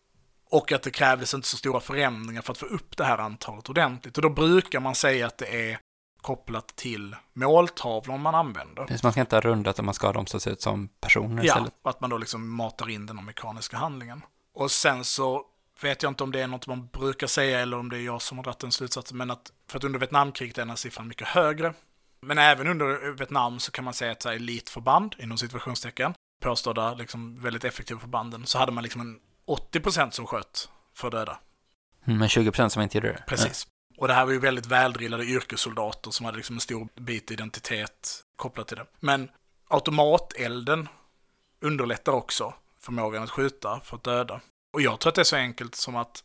[0.50, 3.68] Och att det krävdes inte så stora förändringar för att få upp det här antalet
[3.68, 4.16] ordentligt.
[4.18, 5.78] Och då brukar man säga att det är
[6.26, 8.84] kopplat till måltavlor man använder.
[8.84, 10.88] Precis, Man ska inte ha rundat om man ska ha dem som ser ut som
[11.00, 11.74] personer Ja, istället.
[11.82, 14.22] att man då liksom matar in den mekaniska handlingen.
[14.54, 15.44] Och sen så
[15.82, 18.22] vet jag inte om det är något man brukar säga eller om det är jag
[18.22, 21.08] som har dragit den slutsatsen, men att för att under Vietnamkriget är den här siffran
[21.08, 21.74] mycket högre.
[22.20, 26.94] Men även under Vietnam så kan man säga att så här elitförband, inom situationstecken, påstådda
[26.94, 29.18] liksom väldigt effektiva förbanden, så hade man liksom en
[29.72, 31.38] 80% som sköt för döda.
[32.06, 33.24] Mm, Men 20% som inte gjorde det.
[33.26, 33.66] Precis.
[33.96, 38.22] Och det här var ju väldigt väldrillade yrkessoldater som hade liksom en stor bit identitet
[38.36, 38.86] kopplat till det.
[39.00, 39.28] Men
[39.68, 40.88] automatelden
[41.60, 44.40] underlättar också förmågan att skjuta för att döda.
[44.72, 46.24] Och jag tror att det är så enkelt som att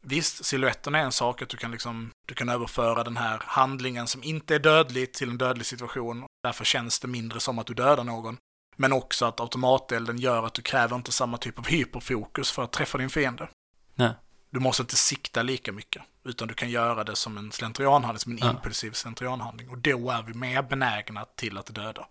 [0.00, 4.06] visst, siluetten är en sak, att du kan liksom, du kan överföra den här handlingen
[4.06, 6.24] som inte är dödlig till en dödlig situation.
[6.42, 8.36] Därför känns det mindre som att du dödar någon.
[8.76, 12.72] Men också att automatelden gör att du kräver inte samma typ av hyperfokus för att
[12.72, 13.48] träffa din fiende.
[13.94, 14.14] Nej.
[14.50, 18.32] Du måste inte sikta lika mycket, utan du kan göra det som en slentrianhandling, som
[18.32, 18.50] en Ja.
[18.50, 19.68] impulsiv slentrianhandling.
[19.70, 22.06] Och då är vi mer benägna till att döda.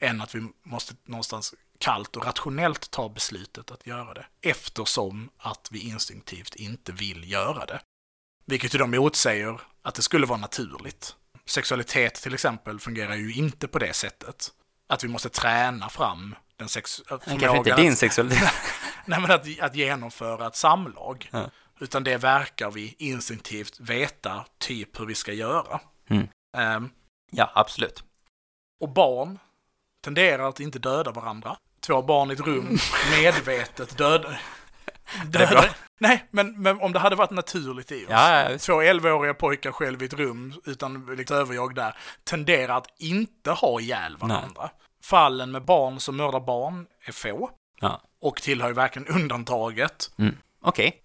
[0.00, 4.26] Än att vi måste någonstans kallt och rationellt ta beslutet att göra det.
[4.42, 7.80] Eftersom att vi instinktivt inte vill göra det.
[8.46, 11.16] Vilket ju då motsäger att det skulle vara naturligt.
[11.46, 14.52] Sexualitet till exempel fungerar ju inte på det sättet.
[14.88, 17.02] Att vi måste träna fram den sex...
[17.08, 18.52] Men kanske inte din sexualitet.
[19.06, 21.28] Nej, men att, att genomföra ett samlag.
[21.32, 21.50] Ja.
[21.82, 25.80] Utan det verkar vi instinktivt veta typ hur vi ska göra.
[26.10, 26.28] Mm.
[26.56, 26.90] Ehm,
[27.32, 28.04] ja, absolut.
[28.80, 29.38] och barn
[30.04, 31.56] tenderar att inte döda varandra.
[31.86, 32.78] Två barn i ett rum
[33.10, 34.28] medvetet döda.
[35.34, 35.64] är bra.
[36.00, 38.10] Nej, men, men om det hade varit naturligt i oss.
[38.10, 38.58] Ja, ja.
[38.58, 43.80] Två 11-åriga pojkar själv i ett rum utan liksom överjag där tenderar att inte ha
[43.80, 44.70] ihjäl varandra.
[45.04, 48.00] Fallen med barn som mördar barn är få Ja.
[48.20, 50.10] och tillhör verkligen undantaget.
[50.18, 50.36] Mm.
[50.60, 50.98] Okej.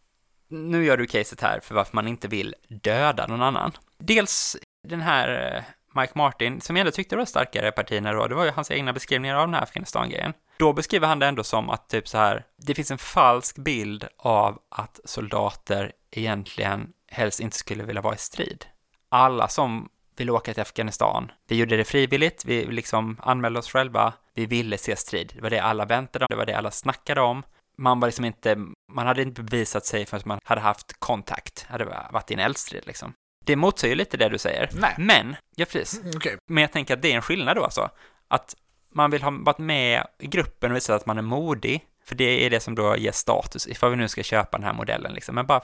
[0.48, 3.72] Nu gör du caset här för varför man inte vill döda någon annan.
[3.98, 5.64] Dels den här eh,
[6.02, 8.93] Mike Martin, som jag ändå tyckte var starkare partierna då, det var ju hans egna
[8.93, 10.34] beskrivningar av den här Afghanistan-grejen.
[10.60, 14.08] Då beskriver han det ändå som att typ så här, det finns en falsk bild
[14.18, 18.66] av att soldater egentligen helst inte skulle vilja vara i strid.
[19.10, 24.14] Alla som vill åka till Afghanistan, vi gjorde det frivilligt, vi liksom anmälde oss själva,
[24.34, 25.32] vi ville se strid.
[25.36, 27.43] Det var det alla väntade om, det var det alla snackade om.
[27.78, 28.55] Man var liksom inte,
[28.91, 32.84] man hade inte bevisat sig förrän man hade haft kontakt, hade varit i en eldstrid
[32.86, 33.13] liksom.
[33.45, 34.69] Det motsäger lite det du säger.
[34.73, 34.95] Nej.
[34.97, 36.15] Men, ja precis.
[36.15, 37.89] Okej, Men jag tänker att det är en skillnad då alltså.
[38.28, 38.55] Att
[38.93, 41.86] man vill ha varit med i gruppen och visa att man är modig.
[42.05, 44.73] För det är det som då ger status, ifall vi nu ska köpa den här
[44.73, 45.36] modellen liksom.
[45.36, 45.61] Men bara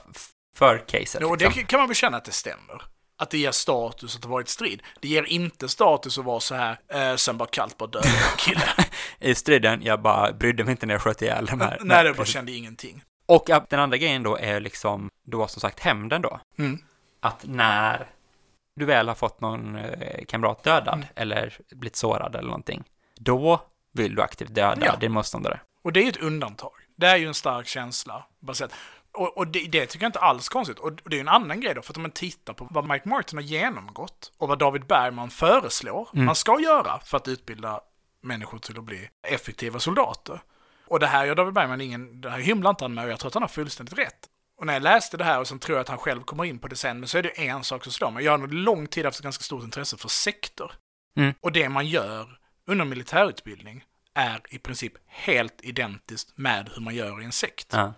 [0.56, 1.64] för caset och det liksom.
[1.64, 2.82] kan man väl känna att det stämmer.
[3.16, 4.82] Att det ger status att det varit strid.
[5.00, 8.06] Det ger inte status att vara så här, eh, sen bara kallt bara döda
[8.38, 8.62] kille.
[9.18, 11.78] I striden, jag bara brydde mig inte när jag sköt ihjäl de här.
[11.84, 13.02] Nej, det bara kände ingenting.
[13.26, 16.40] Och ja, den andra grejen då är liksom, då som sagt hämnden då.
[16.58, 16.78] Mm.
[17.20, 18.06] Att när
[18.76, 21.06] du väl har fått någon eh, kamrat dödad Mm.
[21.14, 22.84] eller blivit sårad eller någonting,
[23.18, 23.60] då
[23.92, 24.96] vill du aktivt döda Ja.
[24.96, 25.60] din motståndare.
[25.84, 26.72] Och det är ju ett undantag.
[26.96, 28.24] Det är ju en stark känsla.
[28.40, 28.72] Baserat.
[29.14, 30.78] Och, och det, det tycker jag inte alls konstigt.
[30.78, 33.08] Och det är en annan grej då, för att om man tittar på vad Mike
[33.08, 36.24] Martin har genomgått och vad David Bergman föreslår Mm.
[36.26, 37.80] man ska göra för att utbilda
[38.22, 40.40] människor till att bli effektiva soldater.
[40.86, 43.18] Och det här gör David Bergman ingen, det här hymlar inte han med och jag
[43.18, 44.28] tror att han har fullständigt rätt.
[44.60, 46.58] Och när jag läste det här och sen tror jag att han själv kommer in
[46.58, 48.24] på det sen, men så är det en sak som slår mig.
[48.24, 50.72] Jag har under lång tid haft ett ganska stort intresse för sektor.
[51.16, 51.34] Mm.
[51.40, 53.84] Och det man gör under militärutbildning
[54.14, 57.66] är i princip helt identiskt med hur man gör i en sekt.
[57.72, 57.92] Ja.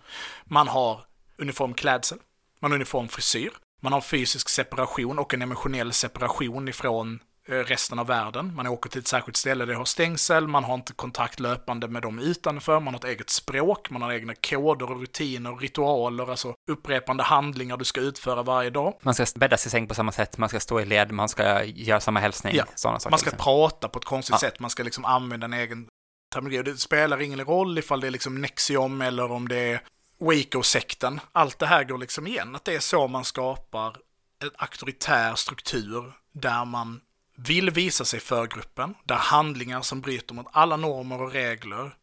[0.45, 1.01] Man har
[1.37, 2.17] uniformklädsel,
[2.59, 3.51] man har uniformfrisyr,
[3.81, 8.55] Man har fysisk separation och en emotionell separation ifrån eh, resten av världen.
[8.55, 11.87] Man åker till ett särskilt ställe där det har stängsel, man har inte kontakt löpande
[11.87, 16.29] med dem utanför, man har ett eget språk, man har egna koder och rutiner, ritualer,
[16.29, 18.93] alltså upprepande handlingar du ska utföra varje dag.
[19.01, 21.29] Man ska bädda sig i säng på samma sätt, man ska stå i led, man
[21.29, 23.11] ska göra samma hälsning, Ja, sådana saker.
[23.11, 23.43] Man ska liksom.
[23.43, 24.39] prata på ett konstigt Ja.
[24.39, 25.87] sätt, man ska liksom använda en egen
[26.33, 26.71] terminologi.
[26.71, 29.81] Det spelar ingen roll ifall det är liksom Nexium eller om det är
[30.19, 31.19] Waco-sekten.
[31.31, 33.97] Allt det här går liksom igen, att det är så man skapar
[34.43, 37.01] en auktoritär struktur där man
[37.37, 41.95] vill visa sig för gruppen, där handlingar som bryter mot alla normer och regler,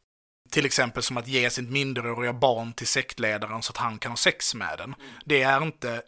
[0.50, 4.16] till exempel som att ge sitt minderåriga barn till sektledaren så att han kan ha
[4.16, 4.94] sex med den.
[5.24, 6.02] Det är inte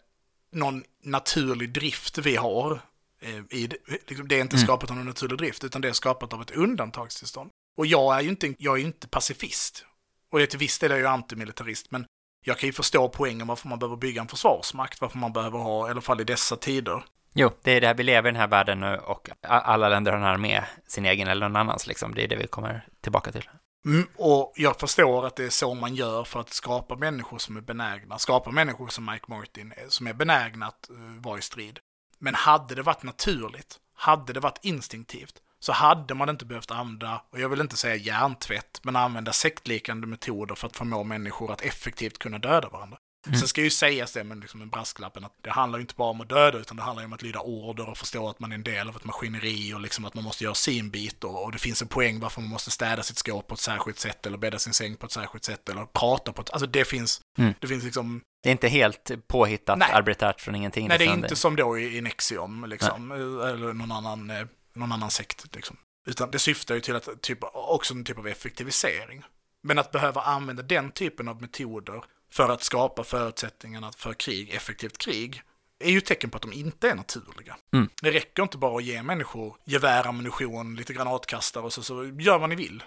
[0.51, 2.81] någon naturlig drift vi har.
[3.21, 3.77] eh, I, det.
[4.07, 4.65] Liksom, det är inte Mm.
[4.67, 7.51] skapat av någon naturlig drift, utan det är skapat av ett undantagstillstånd.
[7.77, 9.85] Och jag är ju inte, jag är inte pacifist.
[10.31, 12.05] Och till viss del är jag ju antimilitarist, men
[12.45, 15.87] jag kan ju förstå poängen varför man behöver bygga en försvarsmakt, varför man behöver ha,
[15.87, 17.03] i alla fall i dessa tider.
[17.33, 20.11] Jo, det är det här, vi lever i den här världen nu och alla länder
[20.11, 22.15] har en armé, sin egen eller någon annans liksom.
[22.15, 23.49] Det är det vi kommer tillbaka till.
[23.85, 27.57] Mm, och jag förstår att det är så man gör för att skapa människor som
[27.57, 31.41] är benägna, skapa människor som Mike Martin, är, som är benägna att uh, vara i
[31.41, 31.79] strid.
[32.19, 37.21] Men hade det varit naturligt, hade det varit instinktivt, så hade man inte behövt använda,
[37.31, 41.61] och jag vill inte säga hjärntvätt, men använda sektliknande metoder för att förmå människor att
[41.61, 42.97] effektivt kunna döda varandra.
[43.27, 43.39] Mm.
[43.39, 46.09] Sen ska ju sägas det med liksom en brasklappen att det handlar ju inte bara
[46.09, 48.51] om att döda utan det handlar ju om att lyda order och förstå att man
[48.51, 51.43] är en del av ett maskineri och liksom att man måste göra sin bit och,
[51.43, 54.25] och det finns en poäng varför man måste städa sitt skåp på ett särskilt sätt
[54.25, 57.21] eller bädda sin säng på ett särskilt sätt eller prata på ett, alltså det finns,
[57.37, 57.53] Mm.
[57.59, 59.91] det finns liksom, Det är inte helt påhittat, Nej.
[59.93, 60.87] arbiträrt från ingenting.
[60.87, 61.23] nej det är liksom.
[61.23, 64.47] inte som då i, i Nexium liksom, eller någon annan, eh,
[64.77, 65.77] någon annan sekt liksom.
[66.07, 69.23] Utan det syftar ju till att, typ, också en typ av effektivisering.
[69.63, 74.97] Men att behöva använda den typen av metoder för att skapa förutsättningarna för krig, effektivt
[74.97, 75.43] krig,
[75.79, 77.57] är ju tecken på att de inte är naturliga.
[77.73, 77.89] Mm.
[78.01, 82.39] Det räcker inte bara att ge människor gevär, ammunition, lite granatkastare och så, så gör
[82.39, 82.83] vad ni vill.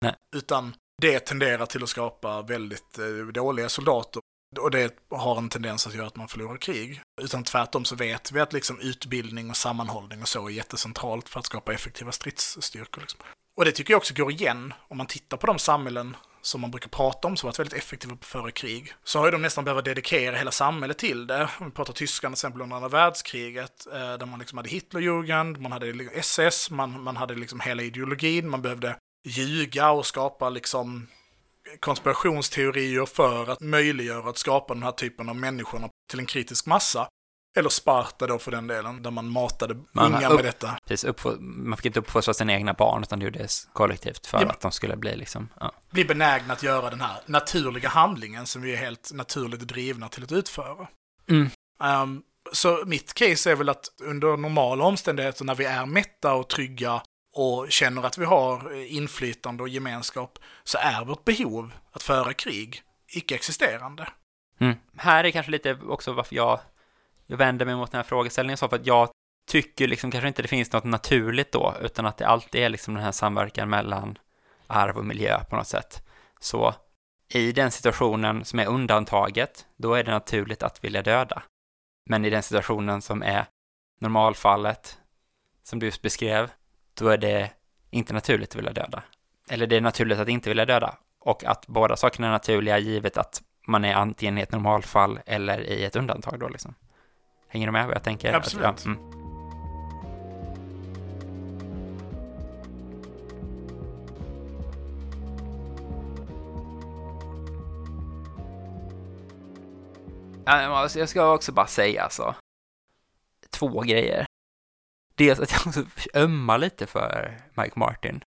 [0.00, 0.14] Nej.
[0.36, 4.22] Utan det tenderar till att skapa väldigt eh, dåliga soldater.
[4.60, 7.00] Och det har en tendens att göra att man förlorar krig.
[7.22, 11.40] Utan tvärtom så vet vi att liksom utbildning och sammanhållning och så är jättecentralt för
[11.40, 13.00] att skapa effektiva stridsstyrkor.
[13.00, 13.20] Liksom.
[13.56, 16.16] Och det tycker jag också går igen om man tittar på de samhällen
[16.46, 18.92] som man brukar prata om som varit väldigt effektiva före krig.
[19.04, 21.48] Så har ju de nästan behövt dedikera hela samhället till det.
[21.58, 25.60] Om vi pratar Tyskland till exempel under andra världskriget, eh, där man liksom hade Hitlerjugend,
[25.60, 30.50] man hade liksom SS, man, man hade liksom hela ideologin, man behövde ljuga och skapa
[30.50, 31.06] liksom
[31.80, 37.08] konspirationsteorier för att möjliggöra att skapa den här typen av människorna till en kritisk massa.
[37.58, 40.78] Eller Sparta då för den delen, där man matade Man unga upp- med detta.
[40.86, 44.48] Precis, man fick inte uppfostra sina egna barn, utan det gjordes kollektivt för Ja.
[44.48, 45.72] att de skulle bli liksom, ja.
[45.90, 50.24] Bli benägna att göra den här naturliga handlingen som vi är helt naturligt drivna till
[50.24, 50.86] att utföra.
[51.30, 51.50] Mm.
[51.82, 56.48] Ehm, så mitt case är väl att under normala omständigheter när vi är mätta och
[56.48, 57.02] trygga
[57.36, 62.32] och känner att vi har eh, inflytande och gemenskap så är vårt behov att föra
[62.32, 64.08] krig icke-existerande.
[64.60, 64.76] Mm.
[64.96, 66.60] Här är kanske lite också varför jag,
[67.26, 69.08] jag vänder mig mot den här frågeställningen så för att jag
[69.48, 72.94] tycker liksom kanske inte det finns något naturligt då, utan att det alltid är liksom
[72.94, 74.18] den här samverkan mellan
[74.66, 76.02] arv och miljö på något sätt.
[76.40, 76.74] Så
[77.28, 81.42] i den situationen som är undantaget, då är det naturligt att vilja döda.
[82.10, 83.46] Men i den situationen som är
[84.00, 84.98] normalfallet,
[85.62, 86.50] som du just beskrev,
[86.98, 87.50] då är det
[87.90, 89.02] inte naturligt att vilja döda.
[89.50, 90.94] Eller det är naturligt att inte vilja döda.
[91.20, 95.60] Och att båda sakerna är naturliga givet att man är antingen i ett normalfall eller
[95.60, 96.74] i ett undantag då liksom.
[97.48, 98.32] Hänger du med vad jag tänker?
[98.32, 98.66] Absolut.
[98.66, 99.16] Att, ja, mm.
[110.46, 112.34] Ja, alltså, Jag ska också bara säga alltså,
[113.50, 114.26] två grejer.
[115.16, 118.22] Dels att jag också ömmar lite för Mike Martin.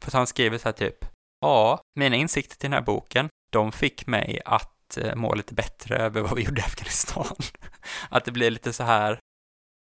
[0.00, 1.04] För att han skriver så här typ,
[1.40, 5.96] ja, mina insikter till den här boken, de fick mig att eh, må lite bättre
[5.96, 7.36] över vad vi gjorde i Afghanistan.
[8.08, 9.18] att det blir lite så här,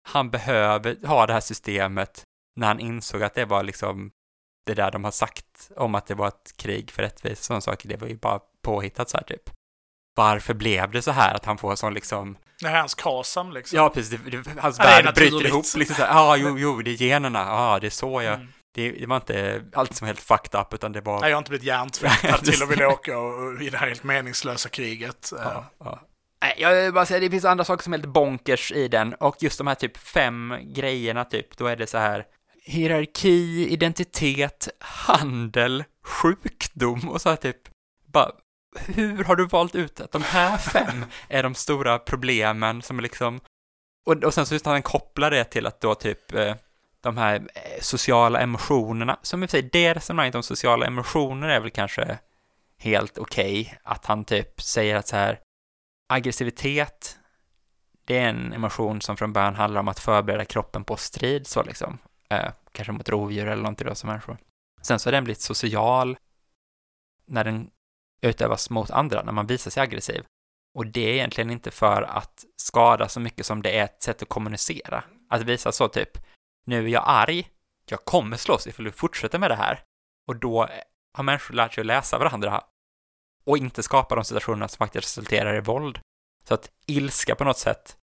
[0.08, 2.24] han behöver ha det här systemet
[2.56, 4.10] när han insåg att det var liksom
[4.66, 7.60] det där de har sagt om att det var ett krig för rättvisa, och sådana
[7.60, 9.50] saker, det var ju bara påhittat så här typ.
[10.14, 13.52] Varför blev det så här att han får sån liksom Det här är hans kasam
[13.52, 13.76] liksom.
[13.76, 14.20] Ja, precis.
[14.20, 15.64] Det, det, hans Ja, värld bryter ihop.
[15.76, 17.38] Liksom så här, ja, jo, jo, det är generna.
[17.38, 18.34] Ja, det är så jag...
[18.34, 18.48] Mm.
[18.74, 21.20] Det, det var inte allt som helt fucked up, utan det var...
[21.20, 23.86] Nej, jag har inte blivit hjärntvättad till att vilja åka och, och, i det här
[23.86, 25.32] helt meningslösa kriget.
[25.32, 26.00] Eh, Ja, ja.
[26.42, 29.14] Nej, jag vill bara säga, det finns andra saker som är lite bonkers i den,
[29.14, 32.24] och just de här typ fem grejerna typ, då är det så här
[32.64, 37.56] hierarki, identitet, handel, sjukdom och så här typ,
[38.12, 38.30] bara,
[38.76, 43.40] hur har du valt ut att de här fem är de stora problemen som liksom,
[44.06, 46.54] och, och sen så just han kopplar det till att då typ eh,
[47.00, 51.48] de här eh, sociala emotionerna, som i och för sig det resonemanget om sociala emotioner
[51.48, 52.18] är väl kanske
[52.78, 55.40] helt okej, okay, att han typ säger att så här,
[56.08, 57.18] aggressivitet,
[58.04, 61.62] det är en emotion som från början handlar om att förbereda kroppen på strid, så
[61.62, 61.98] liksom,
[62.28, 64.36] eh, kanske mot rovdjur eller någonting då som människor.
[64.82, 66.16] Sen så har den blivit social
[67.26, 67.70] när den
[68.22, 70.24] utövas mot andra, när man visar sig aggressiv.
[70.74, 74.22] Och det är egentligen inte för att skada så mycket som det är ett sätt
[74.22, 75.04] att kommunicera.
[75.30, 76.18] Att visa så typ,
[76.64, 77.48] nu är jag arg,
[77.88, 79.80] jag kommer slåss ifall du fortsätter med det här.
[80.28, 80.68] Och då
[81.14, 82.64] har människor lärt sig att läsa varandra
[83.44, 86.00] och inte skapa de situationerna som faktiskt resulterar i våld.
[86.44, 87.96] Så att ilska på något sätt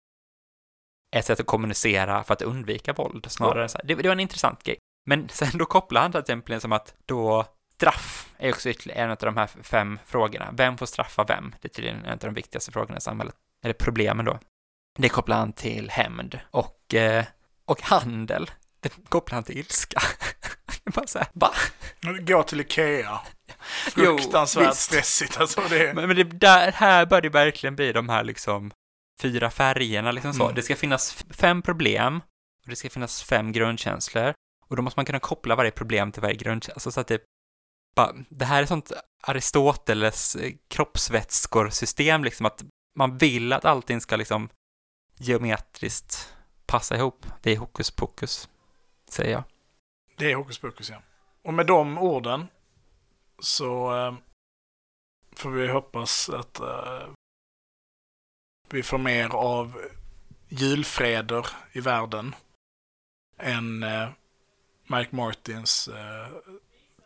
[1.11, 3.69] är ett sätt att kommunicera för att undvika våld snarare.
[3.75, 3.81] Ja.
[3.85, 4.79] det, det var en intressant grej.
[5.07, 7.47] Men sen då kopplar han till exempel som att då
[7.77, 10.51] straff är också ytterligare en av de här fem frågorna.
[10.53, 11.55] Vem får straffa vem?
[11.61, 13.35] Det är tydligen en av de viktigaste frågorna i samhället.
[13.65, 14.39] Eller problemen då.
[14.99, 17.25] Det kopplar han till hämnd och, eh,
[17.65, 18.51] och handel.
[18.81, 20.01] Det kopplar han till ilska.
[20.85, 21.51] Bara så här, va?
[22.21, 23.21] Gå till Ikea.
[23.93, 25.61] Fruktansvärt jo, stressigt alltså.
[25.71, 25.95] Det...
[25.95, 28.71] Men, men det där, här bör det verkligen bli de här liksom
[29.23, 30.43] fyra färgerna liksom så.
[30.43, 30.55] Mm.
[30.55, 32.21] Det ska finnas fem problem
[32.63, 34.35] och det ska finnas fem grundkänslor
[34.69, 37.23] och då måste man kunna koppla varje problem till varje grundkänsla, alltså så att det
[38.29, 38.93] det här är sånt
[39.23, 44.49] Aristoteles eh, kroppsvätskor-system, liksom att man vill att allting ska liksom
[45.19, 46.35] geometriskt
[46.67, 47.27] passa ihop.
[47.43, 48.49] Det är hokus pokus,
[49.09, 49.45] säger jag.
[50.17, 51.03] Det är hokus pokus, ja.
[51.43, 52.49] Och med de orden
[53.39, 54.15] så eh,
[55.37, 57.09] får vi hoppas att eh,
[58.69, 59.81] vi får mer av
[60.49, 62.35] julfreder i världen
[63.39, 64.09] än eh,
[64.83, 66.29] Mike Martins eh,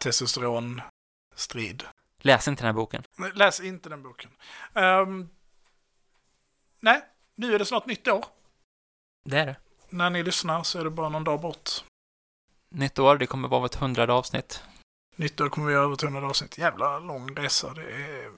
[0.01, 1.85] testosteronstrid.
[2.19, 3.03] Läs inte den här boken.
[3.35, 4.31] Läs inte den boken.
[4.75, 5.29] Um,
[6.81, 7.03] nej,
[7.35, 8.25] nu är det snart nytt år.
[9.25, 9.57] Det är det.
[9.89, 11.71] När ni lyssnar så är det bara någon dag bort.
[12.71, 14.63] Nytt år, det kommer vara ett hundrade avsnitt.
[15.17, 16.59] Nytt år kommer vi över ett hundrade avsnitt.
[16.59, 17.75] Jävla lång resa.
[17.75, 18.31] Det är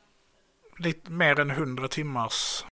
[0.77, 2.65] lite mer än hundra timmars...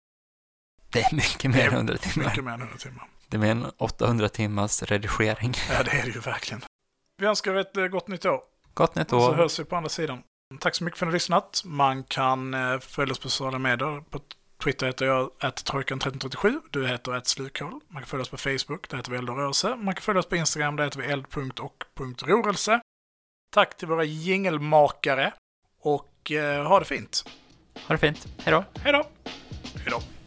[0.91, 2.26] Det är mycket mer än hundra timmar.
[2.28, 3.09] Mycket mer än hundra timmar.
[3.28, 5.55] Det är mer än 800 timmars redigering.
[5.70, 6.62] Ja, det är det ju verkligen.
[7.16, 8.43] Vi önskar ett eh, gott nytt år.
[8.78, 9.20] Gott nytt år.
[9.20, 10.22] Så hörs vi på andra sidan.
[10.60, 11.62] Tack så mycket för att ni har lyssnat.
[11.64, 14.00] Man kan eh, följa oss på sociala medier.
[14.10, 14.20] På
[14.64, 16.60] Twitter heter jag trojkan1337.
[16.70, 17.80] Du heter @slukhål.
[17.88, 18.88] Man kan följa oss på Facebook.
[18.88, 19.76] Där heter vi Eld och rörelse.
[19.76, 20.76] Man kan följa oss på Instagram.
[20.76, 22.80] Där heter vi eld.och.rörelse.
[23.54, 25.32] Tack till våra jingelmakare.
[25.80, 27.24] Och eh, ha det fint.
[27.86, 28.28] Ha det fint.
[28.38, 28.64] Hej då.
[28.82, 29.04] Hej då.
[29.74, 30.17] Hej då.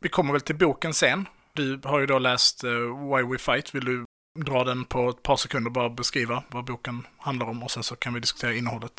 [0.00, 1.28] Vi kommer väl till boken sen.
[1.52, 3.74] Du har ju då läst uh, Why We Fight.
[3.74, 4.04] Vill du
[4.44, 7.82] dra den på ett par sekunder och bara beskriva vad boken handlar om och sen
[7.82, 8.92] så kan vi diskutera innehållet.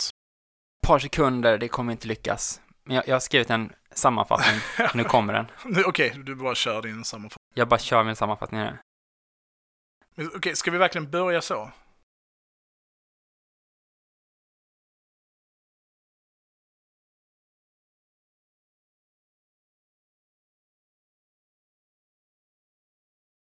[0.84, 2.62] Ett par sekunder, det kommer inte lyckas.
[2.84, 4.62] Men jag, jag har skrivit en sammanfattning.
[4.94, 5.46] nu kommer den.
[5.66, 7.46] Okej, okay, du bara kör din sammanfattning.
[7.54, 8.78] Jag bara kör min sammanfattning nu.
[10.18, 11.72] Okej, okay, ska vi verkligen börja så?